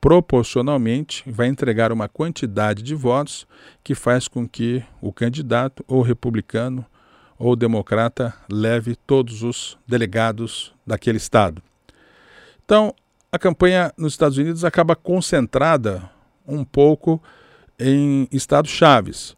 proporcionalmente 0.00 1.22
vai 1.30 1.46
entregar 1.46 1.92
uma 1.92 2.08
quantidade 2.08 2.82
de 2.82 2.94
votos 2.94 3.46
que 3.84 3.94
faz 3.94 4.26
com 4.26 4.48
que 4.48 4.84
o 5.00 5.12
candidato 5.12 5.84
ou 5.86 6.02
republicano 6.02 6.84
ou 7.38 7.56
democrata 7.56 8.34
leve 8.50 8.94
todos 8.94 9.42
os 9.42 9.78
delegados 9.86 10.72
daquele 10.86 11.18
estado. 11.18 11.62
Então, 12.64 12.94
a 13.30 13.38
campanha 13.38 13.92
nos 13.96 14.12
Estados 14.12 14.38
Unidos 14.38 14.64
acaba 14.64 14.94
concentrada 14.94 16.08
um 16.46 16.64
pouco 16.64 17.22
em 17.78 18.28
estados 18.30 18.70
chaves. 18.70 19.36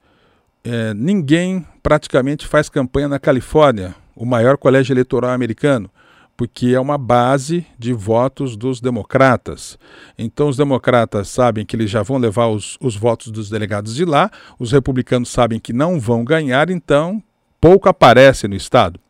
É, 0.62 0.94
ninguém 0.94 1.66
praticamente 1.82 2.46
faz 2.46 2.68
campanha 2.68 3.08
na 3.08 3.18
Califórnia, 3.18 3.94
o 4.16 4.24
maior 4.24 4.56
colégio 4.56 4.92
eleitoral 4.92 5.30
americano, 5.30 5.90
porque 6.36 6.68
é 6.68 6.80
uma 6.80 6.98
base 6.98 7.66
de 7.78 7.92
votos 7.92 8.56
dos 8.56 8.80
democratas. 8.80 9.78
Então, 10.18 10.48
os 10.48 10.56
democratas 10.56 11.28
sabem 11.28 11.64
que 11.64 11.76
eles 11.76 11.90
já 11.90 12.02
vão 12.02 12.18
levar 12.18 12.48
os, 12.48 12.76
os 12.80 12.96
votos 12.96 13.30
dos 13.30 13.48
delegados 13.48 13.94
de 13.94 14.04
lá, 14.04 14.30
os 14.58 14.72
republicanos 14.72 15.28
sabem 15.28 15.60
que 15.60 15.72
não 15.72 16.00
vão 16.00 16.24
ganhar, 16.24 16.70
então 16.70 17.22
pouco 17.64 17.88
aparece 17.88 18.46
no 18.46 18.54
estado. 18.54 19.00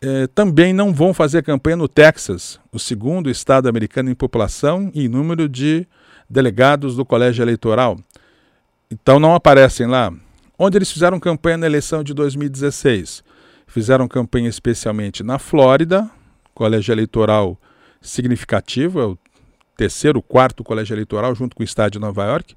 É, 0.00 0.26
também 0.28 0.72
não 0.72 0.90
vão 0.90 1.12
fazer 1.12 1.42
campanha 1.42 1.76
no 1.76 1.86
Texas, 1.86 2.58
o 2.72 2.78
segundo 2.78 3.28
estado 3.28 3.68
americano 3.68 4.08
em 4.08 4.14
população 4.14 4.90
e 4.94 5.06
número 5.06 5.46
de 5.46 5.86
delegados 6.28 6.96
do 6.96 7.04
colégio 7.04 7.42
eleitoral. 7.42 7.98
Então 8.90 9.20
não 9.20 9.34
aparecem 9.34 9.86
lá. 9.86 10.10
Onde 10.58 10.78
eles 10.78 10.90
fizeram 10.90 11.20
campanha 11.20 11.58
na 11.58 11.66
eleição 11.66 12.02
de 12.02 12.14
2016? 12.14 13.22
Fizeram 13.66 14.08
campanha 14.08 14.48
especialmente 14.48 15.22
na 15.22 15.38
Flórida, 15.38 16.10
colégio 16.54 16.90
eleitoral 16.90 17.60
significativo, 18.00 18.98
é 18.98 19.04
o 19.04 19.18
terceiro, 19.76 20.22
quarto 20.22 20.64
colégio 20.64 20.94
eleitoral, 20.94 21.34
junto 21.34 21.54
com 21.54 21.62
o 21.62 21.66
estado 21.66 21.92
de 21.92 21.98
Nova 21.98 22.24
York, 22.24 22.56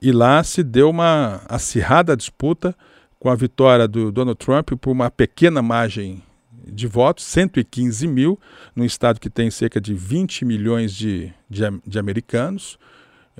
e 0.00 0.12
lá 0.12 0.42
se 0.42 0.62
deu 0.62 0.88
uma 0.88 1.42
acirrada 1.46 2.16
disputa 2.16 2.74
com 3.22 3.30
a 3.30 3.36
vitória 3.36 3.86
do 3.86 4.10
Donald 4.10 4.36
Trump 4.36 4.70
por 4.80 4.90
uma 4.90 5.08
pequena 5.08 5.62
margem 5.62 6.20
de 6.66 6.88
votos, 6.88 7.24
115 7.26 8.04
mil, 8.08 8.36
num 8.74 8.84
estado 8.84 9.20
que 9.20 9.30
tem 9.30 9.48
cerca 9.48 9.80
de 9.80 9.94
20 9.94 10.44
milhões 10.44 10.92
de, 10.92 11.32
de, 11.48 11.62
de 11.86 12.00
americanos. 12.00 12.76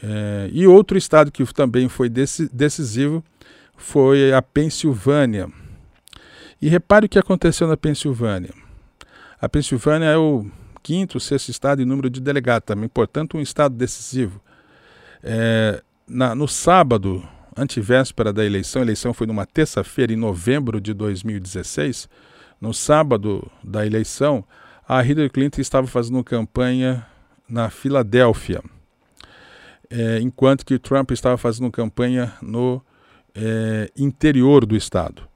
É, 0.01 0.49
e 0.53 0.69
outro 0.69 0.97
estado 0.97 1.33
que 1.33 1.45
também 1.53 1.89
foi 1.89 2.09
decisivo 2.09 3.25
foi 3.77 4.33
a 4.33 4.41
Pensilvânia. 4.41 5.51
E 6.61 6.69
repare 6.69 7.07
o 7.07 7.09
que 7.09 7.19
aconteceu 7.19 7.67
na 7.67 7.77
Pensilvânia. 7.77 8.55
A 9.41 9.49
Pensilvânia 9.49 10.07
é 10.07 10.17
o 10.17 10.47
quinto, 10.81 11.19
sexto 11.19 11.49
estado 11.49 11.83
em 11.83 11.85
número 11.85 12.09
de 12.09 12.21
delegados 12.21 12.67
também, 12.67 12.89
portanto, 12.89 13.37
um 13.37 13.41
estado 13.41 13.75
decisivo. 13.75 14.41
É, 15.25 15.83
na, 16.07 16.37
no 16.37 16.47
sábado, 16.47 17.29
antivéspera 17.57 18.33
da 18.33 18.45
eleição, 18.45 18.83
a 18.83 18.85
eleição 18.85 19.13
foi 19.13 19.27
numa 19.27 19.47
terça-feira, 19.47 20.13
em 20.13 20.17
novembro 20.17 20.81
de 20.81 20.95
2016. 20.95 22.09
No 22.61 22.73
sábado 22.73 23.51
da 23.63 23.85
eleição, 23.87 24.45
a 24.89 25.05
Hillary 25.05 25.31
Clinton 25.31 25.61
estava 25.61 25.87
fazendo 25.87 26.23
campanha 26.23 27.07
na 27.49 27.71
Filadélfia, 27.71 28.63
é, 29.91 30.19
enquanto 30.21 30.65
que 30.65 30.79
Trump 30.79 31.11
estava 31.11 31.37
fazendo 31.37 31.71
campanha 31.71 32.33
no 32.41 32.83
é, 33.35 33.91
interior 33.97 34.65
do 34.65 34.77
estado. 34.77 35.29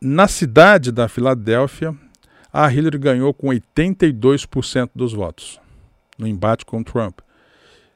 Na 0.00 0.26
cidade 0.26 0.90
da 0.90 1.08
Filadélfia, 1.08 1.94
a 2.52 2.72
Hillary 2.72 2.98
ganhou 2.98 3.32
com 3.32 3.48
82% 3.48 4.90
dos 4.94 5.12
votos 5.12 5.60
no 6.20 6.26
embate 6.26 6.64
com 6.66 6.82
Trump. 6.82 7.20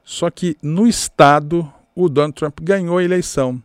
Só 0.03 0.29
que 0.29 0.57
no 0.61 0.87
estado, 0.87 1.71
o 1.95 2.09
Donald 2.09 2.35
Trump 2.35 2.59
ganhou 2.61 2.97
a 2.97 3.03
eleição. 3.03 3.61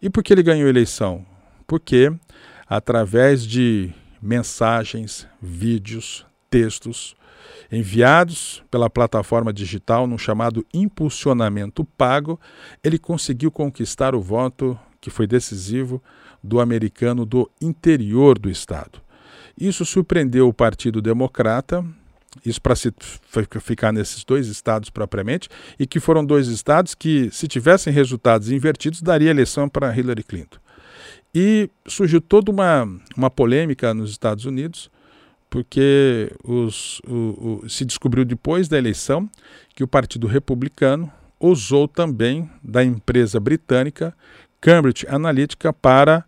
E 0.00 0.10
por 0.10 0.22
que 0.22 0.32
ele 0.32 0.42
ganhou 0.42 0.66
a 0.66 0.70
eleição? 0.70 1.24
Porque, 1.66 2.12
através 2.68 3.46
de 3.46 3.90
mensagens, 4.20 5.26
vídeos, 5.40 6.26
textos, 6.50 7.16
enviados 7.72 8.62
pela 8.70 8.90
plataforma 8.90 9.52
digital 9.52 10.06
no 10.06 10.18
chamado 10.18 10.64
impulsionamento 10.72 11.84
pago, 11.84 12.38
ele 12.82 12.98
conseguiu 12.98 13.50
conquistar 13.50 14.14
o 14.14 14.20
voto 14.20 14.78
que 15.00 15.10
foi 15.10 15.26
decisivo 15.26 16.02
do 16.42 16.60
americano 16.60 17.24
do 17.24 17.50
interior 17.60 18.38
do 18.38 18.50
estado. 18.50 19.00
Isso 19.58 19.84
surpreendeu 19.84 20.48
o 20.48 20.54
Partido 20.54 21.00
Democrata, 21.00 21.84
isso 22.44 22.60
para 22.60 22.74
ficar 23.60 23.92
nesses 23.92 24.24
dois 24.24 24.46
estados 24.48 24.90
propriamente, 24.90 25.48
e 25.78 25.86
que 25.86 26.00
foram 26.00 26.24
dois 26.24 26.48
estados 26.48 26.94
que, 26.94 27.30
se 27.30 27.46
tivessem 27.48 27.92
resultados 27.92 28.50
invertidos, 28.50 29.02
daria 29.02 29.30
eleição 29.30 29.68
para 29.68 29.96
Hillary 29.96 30.22
Clinton. 30.22 30.58
E 31.34 31.68
surgiu 31.86 32.20
toda 32.20 32.50
uma, 32.50 32.88
uma 33.16 33.30
polêmica 33.30 33.92
nos 33.92 34.10
Estados 34.10 34.44
Unidos, 34.44 34.90
porque 35.50 36.32
os, 36.42 37.00
o, 37.06 37.60
o, 37.64 37.68
se 37.68 37.84
descobriu 37.84 38.24
depois 38.24 38.68
da 38.68 38.78
eleição 38.78 39.28
que 39.74 39.84
o 39.84 39.88
Partido 39.88 40.26
Republicano 40.26 41.12
usou 41.38 41.86
também 41.86 42.48
da 42.62 42.82
empresa 42.82 43.38
britânica 43.38 44.14
Cambridge 44.60 45.06
Analytica 45.08 45.72
para 45.72 46.24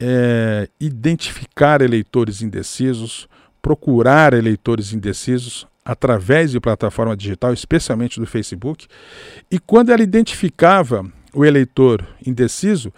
é, 0.00 0.68
identificar 0.80 1.80
eleitores 1.80 2.42
indecisos, 2.42 3.28
procurar 3.68 4.32
eleitores 4.32 4.94
indecisos 4.94 5.66
através 5.84 6.52
de 6.52 6.58
plataforma 6.58 7.14
digital, 7.14 7.52
especialmente 7.52 8.18
do 8.18 8.26
Facebook, 8.26 8.86
e 9.50 9.58
quando 9.58 9.90
ela 9.90 10.02
identificava 10.02 11.04
o 11.34 11.44
eleitor 11.44 12.02
indeciso, 12.26 12.90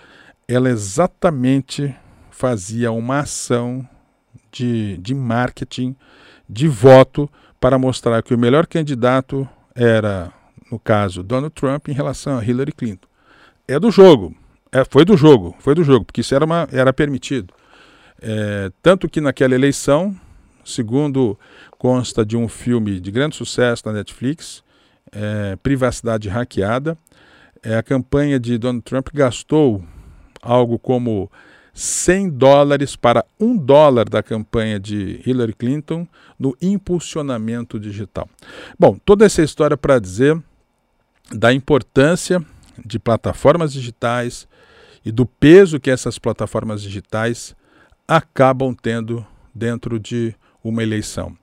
ela 0.46 0.70
exatamente 0.70 1.92
fazia 2.30 2.92
uma 2.92 3.18
ação 3.18 3.85
de, 4.52 4.96
de 4.98 5.12
marketing, 5.12 5.96
de 6.48 6.68
voto, 6.68 7.28
para 7.59 7.76
mostrar 7.76 8.22
que 8.22 8.33
o 8.33 8.38
melhor 8.38 8.64
candidato 8.64 9.48
era, 9.74 10.33
no 10.70 10.78
caso, 10.78 11.24
Donald 11.24 11.52
Trump 11.52 11.88
em 11.88 11.92
relação 11.92 12.38
a 12.38 12.44
Hillary 12.44 12.70
Clinton. 12.70 13.09
É 13.66 13.76
do 13.80 13.90
jogo, 13.90 14.37
é, 14.70 14.85
foi 14.85 15.04
do 15.04 15.16
jogo, 15.16 15.56
foi 15.59 15.74
do 15.74 15.83
jogo, 15.83 16.04
porque 16.04 16.20
isso 16.20 16.33
era, 16.33 16.44
uma, 16.44 16.68
era 16.70 16.92
permitido. 16.92 17.52
É, 18.22 18.70
tanto 18.80 19.09
que 19.09 19.20
naquela 19.20 19.56
eleição, 19.56 20.16
segundo 20.64 21.38
consta 21.79 22.25
de 22.25 22.37
um 22.37 22.49
filme 22.49 23.01
de 23.01 23.11
grande 23.11 23.37
sucesso 23.37 23.83
na 23.87 23.92
Netflix, 23.92 24.62
é, 25.12 25.57
Privacidade 25.62 26.29
Hackeada, 26.29 26.96
é, 27.62 27.77
a 27.77 27.83
campanha 27.83 28.38
de 28.38 28.57
Donald 28.59 28.83
Trump 28.83 29.09
gastou 29.12 29.83
algo 30.42 30.79
como 30.79 31.31
100 31.75 32.31
dólares 32.31 32.96
para 32.96 33.25
1 33.38 33.57
dólar 33.57 34.09
da 34.09 34.23
campanha 34.23 34.79
de 34.79 35.20
Hillary 35.25 35.55
Clinton 35.55 36.07
no 36.38 36.57
impulsionamento 36.61 37.79
digital. 37.79 38.29
Bom, 38.79 38.99
toda 39.05 39.25
essa 39.25 39.42
história 39.42 39.77
para 39.77 39.99
dizer 39.99 40.40
da 41.33 41.53
importância 41.53 42.44
de 42.85 42.99
plataformas 42.99 43.73
digitais, 43.73 44.49
e 45.05 45.11
do 45.11 45.25
peso 45.25 45.81
que 45.81 45.90
essas 45.90 46.18
plataformas 46.18 46.83
digitais 46.83 47.55
acabam 48.07 48.75
tendo 48.75 49.27
dentro 49.55 49.99
de 49.99 50.35
uma 50.62 50.83
eleição. 50.83 51.37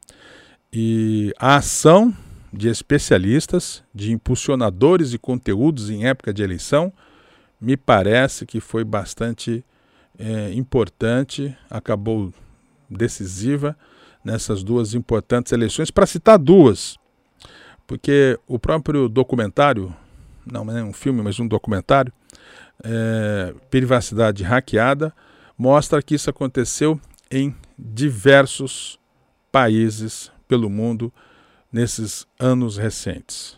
E 0.72 1.34
a 1.40 1.56
ação 1.56 2.14
de 2.52 2.70
especialistas, 2.70 3.84
de 3.94 4.12
impulsionadores 4.12 5.12
de 5.12 5.20
conteúdos 5.20 5.90
em 5.90 6.06
época 6.06 6.34
de 6.34 6.44
eleição, 6.44 6.92
me 7.60 7.76
parece 7.76 8.46
que 8.46 8.60
foi 8.60 8.84
bastante 8.84 9.64
é, 10.18 10.54
importante, 10.54 11.56
acabou 11.70 12.34
decisiva 12.90 13.76
nessas 14.24 14.64
duas 14.64 14.94
importantes 14.94 15.52
eleições, 15.52 15.92
para 15.92 16.06
citar 16.06 16.38
duas, 16.38 16.98
porque 17.86 18.38
o 18.48 18.60
próprio 18.60 19.08
documentário, 19.08 19.94
não 20.46 20.70
é 20.76 20.84
um 20.84 20.94
filme, 20.94 21.22
mas 21.22 21.40
um 21.40 21.48
documentário, 21.48 22.12
é, 22.84 23.54
privacidade 23.70 24.44
hackeada, 24.44 25.14
mostra 25.58 26.02
que 26.02 26.16
isso 26.16 26.30
aconteceu 26.30 27.00
em 27.32 27.56
diversos 27.78 29.00
países 29.58 30.32
pelo 30.48 30.70
mundo 30.70 31.12
nesses 31.74 32.28
anos 32.40 32.78
recentes. 32.78 33.58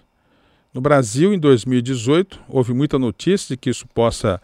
No 0.73 0.79
Brasil, 0.79 1.33
em 1.33 1.37
2018, 1.37 2.39
houve 2.47 2.73
muita 2.73 2.97
notícia 2.97 3.53
de 3.53 3.57
que 3.57 3.69
isso 3.69 3.85
possa 3.85 4.41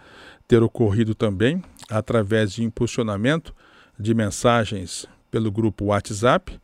ter 0.50 0.62
ocorrido 0.62 1.16
também 1.16 1.64
através 1.90 2.52
de 2.52 2.62
impulsionamento 2.62 3.56
de 3.98 4.14
mensagens 4.14 5.06
pelo 5.32 5.50
grupo 5.50 5.86
WhatsApp, 5.86 6.60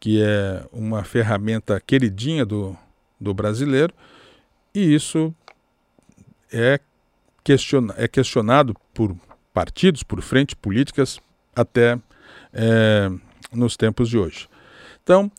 que 0.00 0.22
é 0.22 0.64
uma 0.72 1.04
ferramenta 1.04 1.78
queridinha 1.78 2.46
do, 2.46 2.74
do 3.20 3.34
brasileiro, 3.34 3.92
e 4.74 4.94
isso 4.94 5.34
é 6.50 6.80
questiona, 7.44 7.92
é 7.98 8.08
questionado 8.08 8.74
por 8.94 9.14
partidos, 9.52 10.02
por 10.02 10.22
frentes 10.22 10.54
políticas, 10.54 11.20
até 11.54 11.98
é, 12.54 13.10
nos 13.52 13.76
tempos 13.76 14.08
de 14.08 14.18
hoje. 14.18 14.48
Então, 15.02 15.30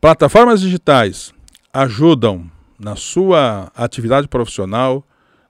plataformas 0.00 0.60
digitais 0.60 1.32
ajudam 1.72 2.50
na 2.78 2.94
sua 2.96 3.70
atividade 3.74 4.28
profissional, 4.28 5.04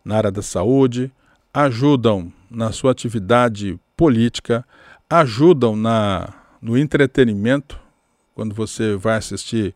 na 0.05 0.17
área 0.17 0.31
da 0.31 0.43
saúde, 0.43 1.13
ajudam 1.53 2.33
na 2.51 2.73
sua 2.73 2.93
atividade 2.93 3.79
política, 3.97 4.65
ajudam 5.09 5.77
na, 5.77 6.33
no 6.63 6.79
entretenimento, 6.79 7.79
quando 8.35 8.55
você 8.55 8.97
vai 8.97 9.17
assistir 9.17 9.75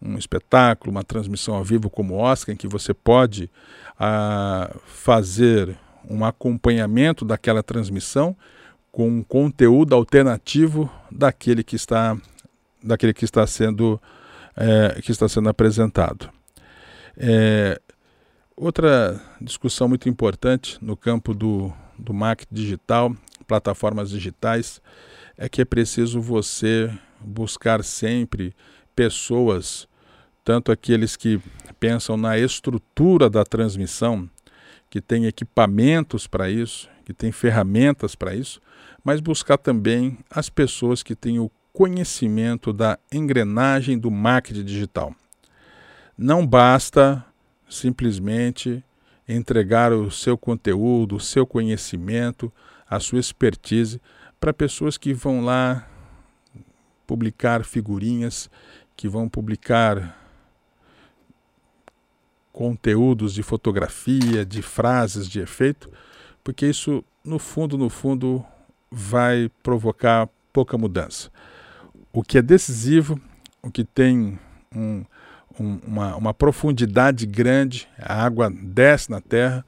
um 0.00 0.16
espetáculo, 0.16 0.90
uma 0.90 1.04
transmissão 1.04 1.54
ao 1.54 1.64
vivo 1.64 1.90
como 1.90 2.14
o 2.14 2.18
Oscar, 2.18 2.54
em 2.54 2.58
que 2.58 2.66
você 2.66 2.94
pode 2.94 3.50
ah, 3.98 4.74
fazer 4.86 5.76
um 6.08 6.24
acompanhamento 6.24 7.24
daquela 7.24 7.62
transmissão 7.62 8.36
com 8.90 9.08
um 9.08 9.22
conteúdo 9.22 9.94
alternativo 9.94 10.90
daquele 11.10 11.62
que 11.62 11.76
está, 11.76 12.16
daquele 12.82 13.12
que 13.12 13.24
está 13.24 13.46
sendo 13.46 14.00
é, 14.56 15.00
que 15.00 15.12
está 15.12 15.28
sendo 15.28 15.48
apresentado. 15.48 16.30
É, 17.16 17.80
outra 18.56 19.20
discussão 19.40 19.88
muito 19.88 20.08
importante 20.08 20.78
no 20.80 20.96
campo 20.96 21.32
do, 21.32 21.72
do 21.96 22.12
marketing 22.12 22.54
digital, 22.54 23.16
plataformas 23.46 24.10
digitais, 24.10 24.82
é 25.36 25.48
que 25.48 25.62
é 25.62 25.64
preciso 25.64 26.20
você 26.20 26.92
buscar 27.20 27.84
sempre 27.84 28.54
pessoas, 28.94 29.88
tanto 30.44 30.72
aqueles 30.72 31.16
que 31.16 31.40
pensam 31.78 32.16
na 32.16 32.36
estrutura 32.36 33.30
da 33.30 33.44
transmissão, 33.44 34.28
que 34.90 35.00
tem 35.00 35.26
equipamentos 35.26 36.26
para 36.26 36.50
isso, 36.50 36.88
que 37.08 37.14
tem 37.14 37.32
ferramentas 37.32 38.14
para 38.14 38.34
isso, 38.34 38.60
mas 39.02 39.18
buscar 39.18 39.56
também 39.56 40.18
as 40.28 40.50
pessoas 40.50 41.02
que 41.02 41.16
têm 41.16 41.38
o 41.38 41.50
conhecimento 41.72 42.70
da 42.70 42.98
engrenagem 43.10 43.98
do 43.98 44.10
marketing 44.10 44.62
digital. 44.62 45.14
Não 46.18 46.46
basta 46.46 47.24
simplesmente 47.66 48.84
entregar 49.26 49.90
o 49.90 50.10
seu 50.10 50.36
conteúdo, 50.36 51.16
o 51.16 51.20
seu 51.20 51.46
conhecimento, 51.46 52.52
a 52.86 53.00
sua 53.00 53.20
expertise 53.20 54.02
para 54.38 54.52
pessoas 54.52 54.98
que 54.98 55.14
vão 55.14 55.42
lá 55.42 55.88
publicar 57.06 57.64
figurinhas 57.64 58.50
que 58.94 59.08
vão 59.08 59.30
publicar 59.30 60.14
conteúdos 62.52 63.32
de 63.32 63.42
fotografia, 63.42 64.44
de 64.44 64.60
frases, 64.60 65.26
de 65.26 65.40
efeito, 65.40 65.90
porque 66.42 66.66
isso, 66.66 67.04
no 67.24 67.38
fundo, 67.38 67.76
no 67.76 67.88
fundo, 67.88 68.44
vai 68.90 69.50
provocar 69.62 70.28
pouca 70.52 70.78
mudança. 70.78 71.30
O 72.12 72.22
que 72.22 72.38
é 72.38 72.42
decisivo, 72.42 73.20
o 73.62 73.70
que 73.70 73.84
tem 73.84 74.38
um, 74.74 75.04
um, 75.58 75.80
uma, 75.86 76.16
uma, 76.16 76.34
profundidade 76.34 77.26
grande, 77.26 77.88
a 77.98 78.24
água 78.24 78.50
desce 78.50 79.10
na 79.10 79.20
terra, 79.20 79.64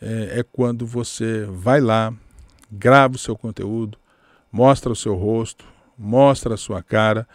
é, 0.00 0.40
é 0.40 0.42
quando 0.42 0.86
você 0.86 1.44
vai 1.44 1.80
lá, 1.80 2.12
grava 2.70 3.14
o 3.14 3.18
seu 3.18 3.36
conteúdo, 3.36 3.98
mostra 4.50 4.92
o 4.92 4.96
seu 4.96 5.14
rosto, 5.14 5.64
mostra 5.96 6.54
a 6.54 6.58
sua 6.58 6.82
cara 6.82 7.26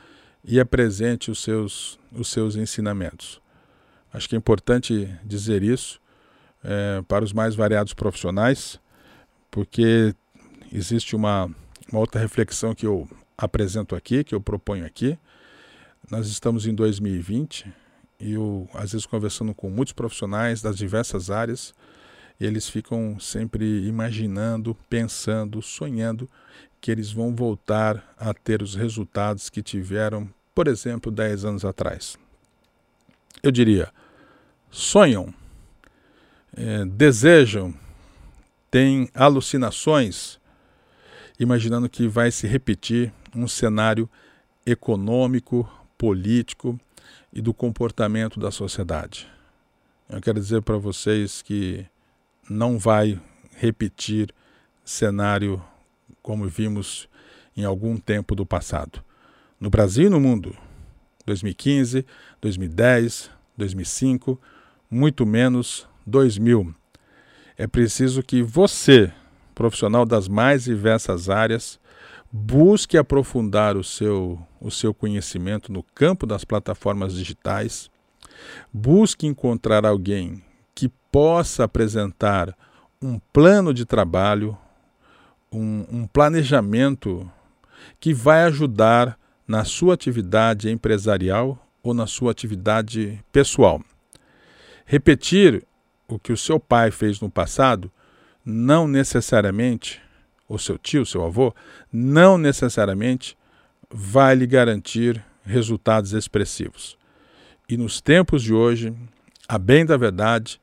e 0.43 0.59
apresente 0.59 1.31
os 1.31 1.41
seus, 1.41 1.99
os 2.11 2.27
seus 2.29 2.55
ensinamentos. 2.55 3.41
Acho 4.13 4.27
que 4.27 4.35
é 4.35 4.37
importante 4.37 5.09
dizer 5.23 5.63
isso 5.63 5.99
é, 6.63 7.01
para 7.07 7.23
os 7.23 7.33
mais 7.33 7.55
variados 7.55 7.93
profissionais, 7.93 8.79
porque 9.49 10.13
existe 10.71 11.15
uma, 11.15 11.45
uma 11.91 11.99
outra 11.99 12.19
reflexão 12.19 12.73
que 12.73 12.85
eu 12.85 13.07
apresento 13.37 13.95
aqui, 13.95 14.23
que 14.23 14.35
eu 14.35 14.41
proponho 14.41 14.85
aqui. 14.85 15.17
Nós 16.09 16.27
estamos 16.27 16.65
em 16.65 16.73
2020 16.73 17.71
e 18.19 18.33
eu, 18.33 18.67
às 18.73 18.91
vezes, 18.91 19.05
conversando 19.05 19.53
com 19.53 19.69
muitos 19.69 19.93
profissionais 19.93 20.61
das 20.61 20.77
diversas 20.77 21.29
áreas, 21.29 21.73
eles 22.39 22.69
ficam 22.69 23.19
sempre 23.19 23.85
imaginando, 23.87 24.75
pensando, 24.89 25.61
sonhando 25.61 26.29
que 26.79 26.91
eles 26.91 27.11
vão 27.11 27.35
voltar 27.35 28.13
a 28.17 28.33
ter 28.33 28.61
os 28.61 28.75
resultados 28.75 29.49
que 29.49 29.61
tiveram 29.61 30.29
por 30.57 30.67
exemplo, 30.67 31.11
10 31.11 31.45
anos 31.45 31.63
atrás? 31.63 32.17
Eu 33.43 33.51
diria: 33.51 33.93
sonham, 34.71 35.31
é, 36.57 36.83
desejam, 36.85 37.73
têm 38.71 39.09
alucinações, 39.13 40.39
imaginando 41.39 41.87
que 41.87 42.07
vai 42.07 42.31
se 42.31 42.47
repetir 42.47 43.13
um 43.35 43.47
cenário 43.47 44.09
econômico, 44.65 45.69
político 45.97 46.79
e 47.31 47.41
do 47.41 47.53
comportamento 47.53 48.39
da 48.39 48.49
sociedade. 48.49 49.27
Eu 50.09 50.19
quero 50.19 50.39
dizer 50.39 50.61
para 50.63 50.77
vocês 50.77 51.41
que 51.41 51.85
não 52.49 52.79
vai 52.79 53.19
repetir 53.55 54.33
cenário 54.83 55.61
como 56.21 56.47
vimos 56.47 57.07
em 57.55 57.63
algum 57.63 57.97
tempo 57.97 58.33
do 58.33 58.45
passado. 58.45 59.03
No 59.59 59.69
Brasil 59.69 60.07
e 60.07 60.09
no 60.09 60.19
mundo, 60.19 60.55
2015, 61.25 62.05
2010, 62.41 63.29
2005, 63.57 64.39
muito 64.89 65.25
menos 65.25 65.87
2000. 66.07 66.73
É 67.57 67.67
preciso 67.67 68.23
que 68.23 68.41
você, 68.41 69.11
profissional 69.53 70.05
das 70.05 70.27
mais 70.27 70.63
diversas 70.63 71.29
áreas, 71.29 71.79
busque 72.31 72.97
aprofundar 72.97 73.75
o 73.75 73.83
seu, 73.83 74.39
o 74.61 74.71
seu 74.71 74.93
conhecimento 74.93 75.71
no 75.71 75.83
campo 75.83 76.25
das 76.25 76.45
plataformas 76.45 77.13
digitais, 77.13 77.91
busque 78.71 79.27
encontrar 79.27 79.85
alguém 79.85 80.41
que 80.73 80.89
possa 81.11 81.65
apresentar 81.65 82.55
um 83.01 83.19
plano 83.33 83.73
de 83.73 83.85
trabalho, 83.85 84.57
um, 85.51 85.85
um 85.91 86.07
planejamento 86.07 87.29
que 87.99 88.13
vai 88.13 88.43
ajudar 88.43 89.17
na 89.47 89.63
sua 89.63 89.93
atividade 89.93 90.69
empresarial 90.69 91.57
ou 91.81 91.93
na 91.93 92.05
sua 92.05 92.31
atividade 92.31 93.23
pessoal. 93.31 93.81
Repetir 94.85 95.65
o 96.07 96.17
que 96.17 96.31
o 96.31 96.37
seu 96.37 96.59
pai 96.59 96.91
fez 96.91 97.19
no 97.19 97.29
passado 97.29 97.91
não 98.45 98.87
necessariamente, 98.87 100.01
ou 100.47 100.57
seu 100.57 100.77
tio, 100.77 101.05
seu 101.05 101.25
avô, 101.25 101.53
não 101.91 102.37
necessariamente 102.37 103.37
vai 103.89 104.35
lhe 104.35 104.47
garantir 104.47 105.21
resultados 105.43 106.13
expressivos. 106.13 106.97
E 107.67 107.75
nos 107.75 107.99
tempos 107.99 108.41
de 108.41 108.53
hoje, 108.53 108.95
a 109.47 109.57
bem 109.57 109.85
da 109.85 109.97
verdade, 109.97 110.61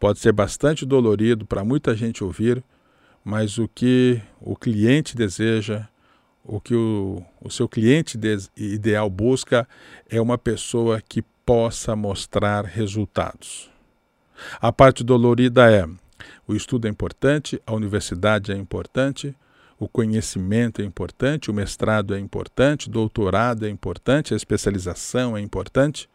pode 0.00 0.18
ser 0.18 0.32
bastante 0.32 0.86
dolorido 0.86 1.44
para 1.44 1.64
muita 1.64 1.94
gente 1.94 2.24
ouvir, 2.24 2.64
mas 3.22 3.58
o 3.58 3.68
que 3.68 4.22
o 4.40 4.56
cliente 4.56 5.14
deseja, 5.14 5.86
o 6.42 6.58
que 6.58 6.74
o, 6.74 7.22
o 7.42 7.50
seu 7.50 7.68
cliente 7.68 8.18
ideal 8.56 9.10
busca 9.10 9.68
é 10.08 10.18
uma 10.18 10.38
pessoa 10.38 11.02
que 11.06 11.20
possa 11.44 11.94
mostrar 11.94 12.64
resultados. 12.64 13.70
A 14.60 14.72
parte 14.72 15.02
dolorida 15.04 15.70
é: 15.70 15.86
o 16.46 16.54
estudo 16.54 16.86
é 16.86 16.90
importante, 16.90 17.60
a 17.66 17.74
universidade 17.74 18.52
é 18.52 18.56
importante, 18.56 19.34
o 19.78 19.88
conhecimento 19.88 20.82
é 20.82 20.84
importante, 20.84 21.50
o 21.50 21.54
mestrado 21.54 22.14
é 22.14 22.18
importante, 22.18 22.88
o 22.88 22.90
doutorado 22.90 23.66
é 23.66 23.68
importante, 23.68 24.34
a 24.34 24.36
especialização 24.36 25.36
é 25.36 25.40
importante, 25.40 26.08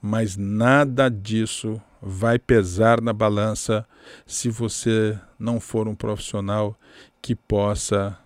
mas 0.00 0.36
nada 0.36 1.10
disso 1.10 1.80
vai 2.00 2.38
pesar 2.38 3.00
na 3.00 3.12
balança 3.12 3.86
se 4.26 4.48
você 4.48 5.18
não 5.38 5.60
for 5.60 5.88
um 5.88 5.94
profissional 5.94 6.78
que 7.20 7.34
possa 7.34 8.18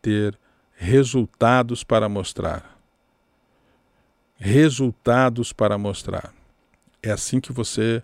ter 0.00 0.38
resultados 0.74 1.82
para 1.82 2.08
mostrar. 2.08 2.78
Resultados 4.36 5.52
para 5.52 5.78
mostrar. 5.78 6.32
É 7.02 7.10
assim 7.10 7.40
que 7.40 7.52
você 7.52 8.02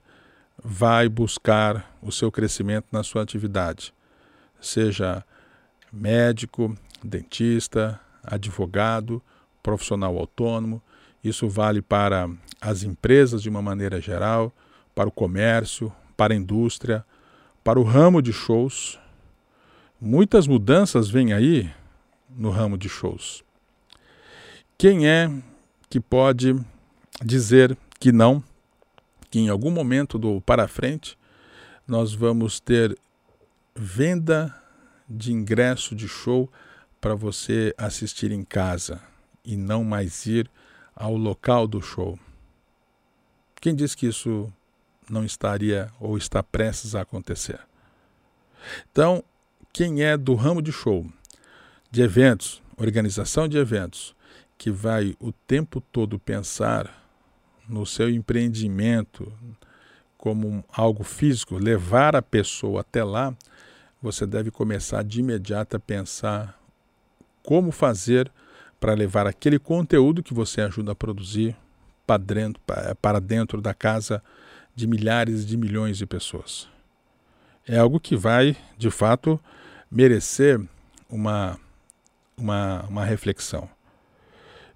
vai 0.62 1.08
buscar 1.08 1.96
o 2.00 2.12
seu 2.12 2.30
crescimento 2.30 2.86
na 2.92 3.02
sua 3.02 3.22
atividade. 3.22 3.92
Seja 4.60 5.24
médico, 5.92 6.76
dentista, 7.02 8.00
advogado, 8.22 9.20
profissional 9.62 10.16
autônomo. 10.16 10.80
Isso 11.22 11.48
vale 11.48 11.82
para 11.82 12.30
as 12.60 12.82
empresas 12.82 13.42
de 13.42 13.48
uma 13.48 13.60
maneira 13.60 14.00
geral, 14.00 14.52
para 14.94 15.08
o 15.08 15.12
comércio, 15.12 15.92
para 16.16 16.32
a 16.32 16.36
indústria, 16.36 17.04
para 17.64 17.78
o 17.78 17.82
ramo 17.82 18.22
de 18.22 18.32
shows. 18.32 18.98
Muitas 20.00 20.46
mudanças 20.46 21.10
vêm 21.10 21.32
aí 21.32 21.70
no 22.30 22.50
ramo 22.50 22.78
de 22.78 22.88
shows. 22.88 23.44
Quem 24.78 25.08
é 25.08 25.30
que 25.88 26.00
pode 26.00 26.56
dizer 27.24 27.76
que 28.00 28.10
não, 28.10 28.42
que 29.32 29.40
em 29.40 29.48
algum 29.48 29.70
momento 29.70 30.18
do 30.18 30.42
para 30.42 30.68
frente 30.68 31.18
nós 31.88 32.12
vamos 32.12 32.60
ter 32.60 32.94
venda 33.74 34.54
de 35.08 35.32
ingresso 35.32 35.96
de 35.96 36.06
show 36.06 36.52
para 37.00 37.14
você 37.14 37.74
assistir 37.78 38.30
em 38.30 38.44
casa 38.44 39.00
e 39.42 39.56
não 39.56 39.82
mais 39.84 40.26
ir 40.26 40.50
ao 40.94 41.16
local 41.16 41.66
do 41.66 41.80
show? 41.80 42.18
Quem 43.58 43.74
diz 43.74 43.94
que 43.94 44.06
isso 44.06 44.52
não 45.08 45.24
estaria 45.24 45.90
ou 45.98 46.18
está 46.18 46.42
prestes 46.42 46.94
a 46.94 47.00
acontecer. 47.00 47.58
Então, 48.90 49.24
quem 49.72 50.02
é 50.02 50.14
do 50.14 50.34
ramo 50.34 50.60
de 50.60 50.72
show, 50.72 51.10
de 51.90 52.02
eventos, 52.02 52.62
organização 52.76 53.48
de 53.48 53.56
eventos, 53.56 54.14
que 54.58 54.70
vai 54.70 55.16
o 55.18 55.32
tempo 55.32 55.80
todo 55.80 56.18
pensar 56.18 57.01
no 57.68 57.86
seu 57.86 58.08
empreendimento 58.10 59.32
como 60.16 60.64
algo 60.72 61.02
físico, 61.02 61.58
levar 61.58 62.14
a 62.14 62.22
pessoa 62.22 62.82
até 62.82 63.02
lá, 63.02 63.34
você 64.00 64.24
deve 64.24 64.50
começar 64.50 65.02
de 65.02 65.20
imediato 65.20 65.76
a 65.76 65.80
pensar 65.80 66.58
como 67.42 67.72
fazer 67.72 68.30
para 68.78 68.94
levar 68.94 69.26
aquele 69.26 69.58
conteúdo 69.58 70.22
que 70.22 70.34
você 70.34 70.60
ajuda 70.60 70.92
a 70.92 70.94
produzir 70.94 71.56
para 72.06 73.20
dentro, 73.20 73.60
da 73.60 73.74
casa 73.74 74.22
de 74.74 74.86
milhares 74.86 75.46
de 75.46 75.56
milhões 75.56 75.98
de 75.98 76.06
pessoas. 76.06 76.68
É 77.66 77.78
algo 77.78 78.00
que 78.00 78.16
vai, 78.16 78.56
de 78.76 78.90
fato, 78.90 79.40
merecer 79.90 80.60
uma, 81.08 81.58
uma, 82.36 82.82
uma 82.88 83.04
reflexão. 83.04 83.68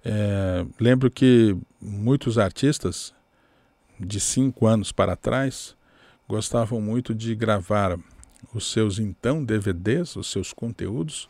É, 0.03 0.65
lembro 0.79 1.09
que 1.11 1.55
muitos 1.81 2.37
artistas, 2.37 3.13
de 3.99 4.19
cinco 4.19 4.67
anos 4.67 4.91
para 4.91 5.15
trás, 5.15 5.75
gostavam 6.27 6.79
muito 6.79 7.15
de 7.15 7.33
gravar 7.35 7.97
os 8.53 8.71
seus 8.71 8.99
então 8.99 9.43
DVDs, 9.43 10.15
os 10.15 10.29
seus 10.29 10.53
conteúdos, 10.53 11.29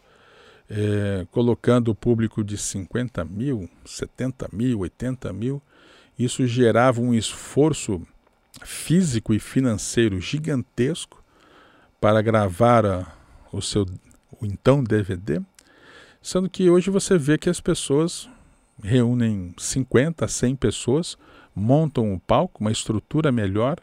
é, 0.70 1.26
colocando 1.32 1.90
o 1.90 1.96
público 1.96 2.44
de 2.44 2.58
50 2.58 3.24
mil, 3.26 3.70
70 3.86 4.50
mil, 4.52 4.80
80 4.80 5.32
mil. 5.32 5.62
Isso 6.18 6.46
gerava 6.46 7.00
um 7.00 7.14
esforço 7.14 8.02
físico 8.64 9.34
e 9.34 9.40
financeiro 9.40 10.20
gigantesco 10.20 11.24
para 12.02 12.22
gravar 12.22 12.86
a, 12.86 13.14
o 13.52 13.62
seu 13.62 13.86
o 14.40 14.46
então 14.46 14.84
DVD, 14.84 15.42
sendo 16.22 16.50
que 16.50 16.70
hoje 16.70 16.90
você 16.90 17.18
vê 17.18 17.38
que 17.38 17.50
as 17.50 17.60
pessoas 17.60 18.30
reúnem 18.84 19.54
50, 19.58 20.28
100 20.28 20.56
pessoas, 20.56 21.18
montam 21.56 22.06
um 22.12 22.20
palco, 22.20 22.62
uma 22.62 22.72
estrutura 22.72 23.32
melhor, 23.32 23.80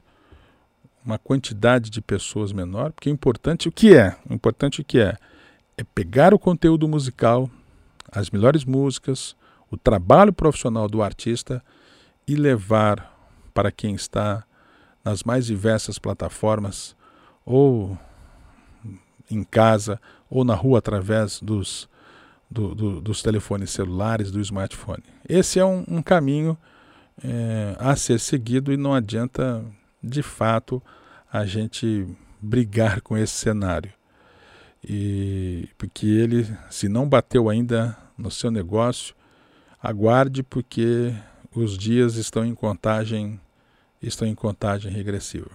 uma 1.05 1.19
quantidade 1.19 1.91
de 1.91 2.01
pessoas 2.01 2.53
menor, 2.53 2.93
porque 2.93 3.11
o 3.11 3.13
importante 3.13 3.69
o 3.69 3.73
que 3.73 3.95
é? 3.95 4.17
O 4.29 4.33
importante 4.33 4.81
o 4.81 4.85
que 4.85 5.01
é? 5.01 5.17
É 5.77 5.85
pegar 5.85 6.33
o 6.33 6.39
conteúdo 6.39 6.89
musical, 6.89 7.51
as 8.11 8.31
melhores 8.31 8.65
músicas, 8.65 9.37
o 9.71 9.77
trabalho 9.77 10.33
profissional 10.33 10.89
do 10.89 11.03
artista 11.03 11.63
e 12.27 12.37
levar 12.37 13.13
para 13.53 13.71
quem 13.71 13.95
está 13.95 14.45
nas 15.05 15.23
mais 15.23 15.45
diversas 15.45 15.99
plataformas, 15.99 16.97
ou 17.45 17.99
em 19.31 19.45
casa, 19.45 20.01
ou 20.31 20.45
na 20.45 20.55
rua 20.55 20.79
através 20.79 21.41
dos, 21.41 21.89
do, 22.55 22.73
do, 22.73 23.01
dos 23.01 23.21
telefones 23.21 23.71
celulares, 23.71 24.31
do 24.31 24.41
smartphone. 24.41 25.03
Esse 25.29 25.59
é 25.59 25.65
um, 25.65 25.85
um 25.89 26.01
caminho 26.01 26.57
é, 27.23 27.75
a 27.81 27.97
ser 27.97 28.21
seguido 28.21 28.73
e 28.73 28.77
não 28.77 28.95
adianta, 28.95 29.65
de 30.01 30.23
fato, 30.23 30.81
a 31.33 31.45
gente 31.45 32.07
brigar 32.41 33.01
com 33.01 33.19
esse 33.19 33.35
cenário. 33.35 33.93
E 34.89 35.69
porque 35.77 36.07
ele, 36.07 36.47
se 36.71 36.89
não 36.89 37.09
bateu 37.09 37.49
ainda 37.49 37.97
no 38.17 38.31
seu 38.31 38.53
negócio, 38.53 39.17
aguarde 39.83 40.45
porque 40.45 41.13
os 41.53 41.77
dias 41.77 42.15
estão 42.15 42.45
em 42.45 42.55
contagem 42.55 43.41
estão 44.01 44.29
em 44.29 44.35
contagem 44.35 44.93
regressiva. 44.93 45.51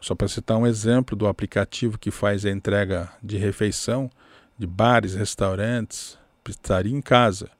Só 0.00 0.14
para 0.14 0.26
citar 0.26 0.56
um 0.56 0.66
exemplo 0.66 1.14
do 1.14 1.26
aplicativo 1.26 1.98
que 1.98 2.10
faz 2.10 2.46
a 2.46 2.50
entrega 2.50 3.12
de 3.22 3.36
refeição 3.36 4.10
de 4.62 4.66
bares, 4.68 5.16
restaurantes, 5.16 6.16
pizzaria 6.44 6.96
em 6.96 7.02
casa. 7.02 7.50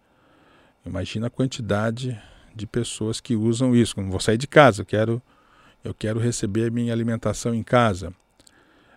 Imagina 0.86 1.26
a 1.26 1.30
quantidade 1.30 2.16
de 2.54 2.64
pessoas 2.64 3.20
que 3.20 3.34
usam 3.34 3.74
isso. 3.74 4.00
Não 4.00 4.08
vou 4.08 4.20
sair 4.20 4.38
de 4.38 4.46
casa, 4.46 4.82
eu 4.82 4.86
quero, 4.86 5.20
eu 5.82 5.92
quero 5.92 6.20
receber 6.20 6.70
minha 6.70 6.92
alimentação 6.92 7.52
em 7.52 7.62
casa. 7.64 8.14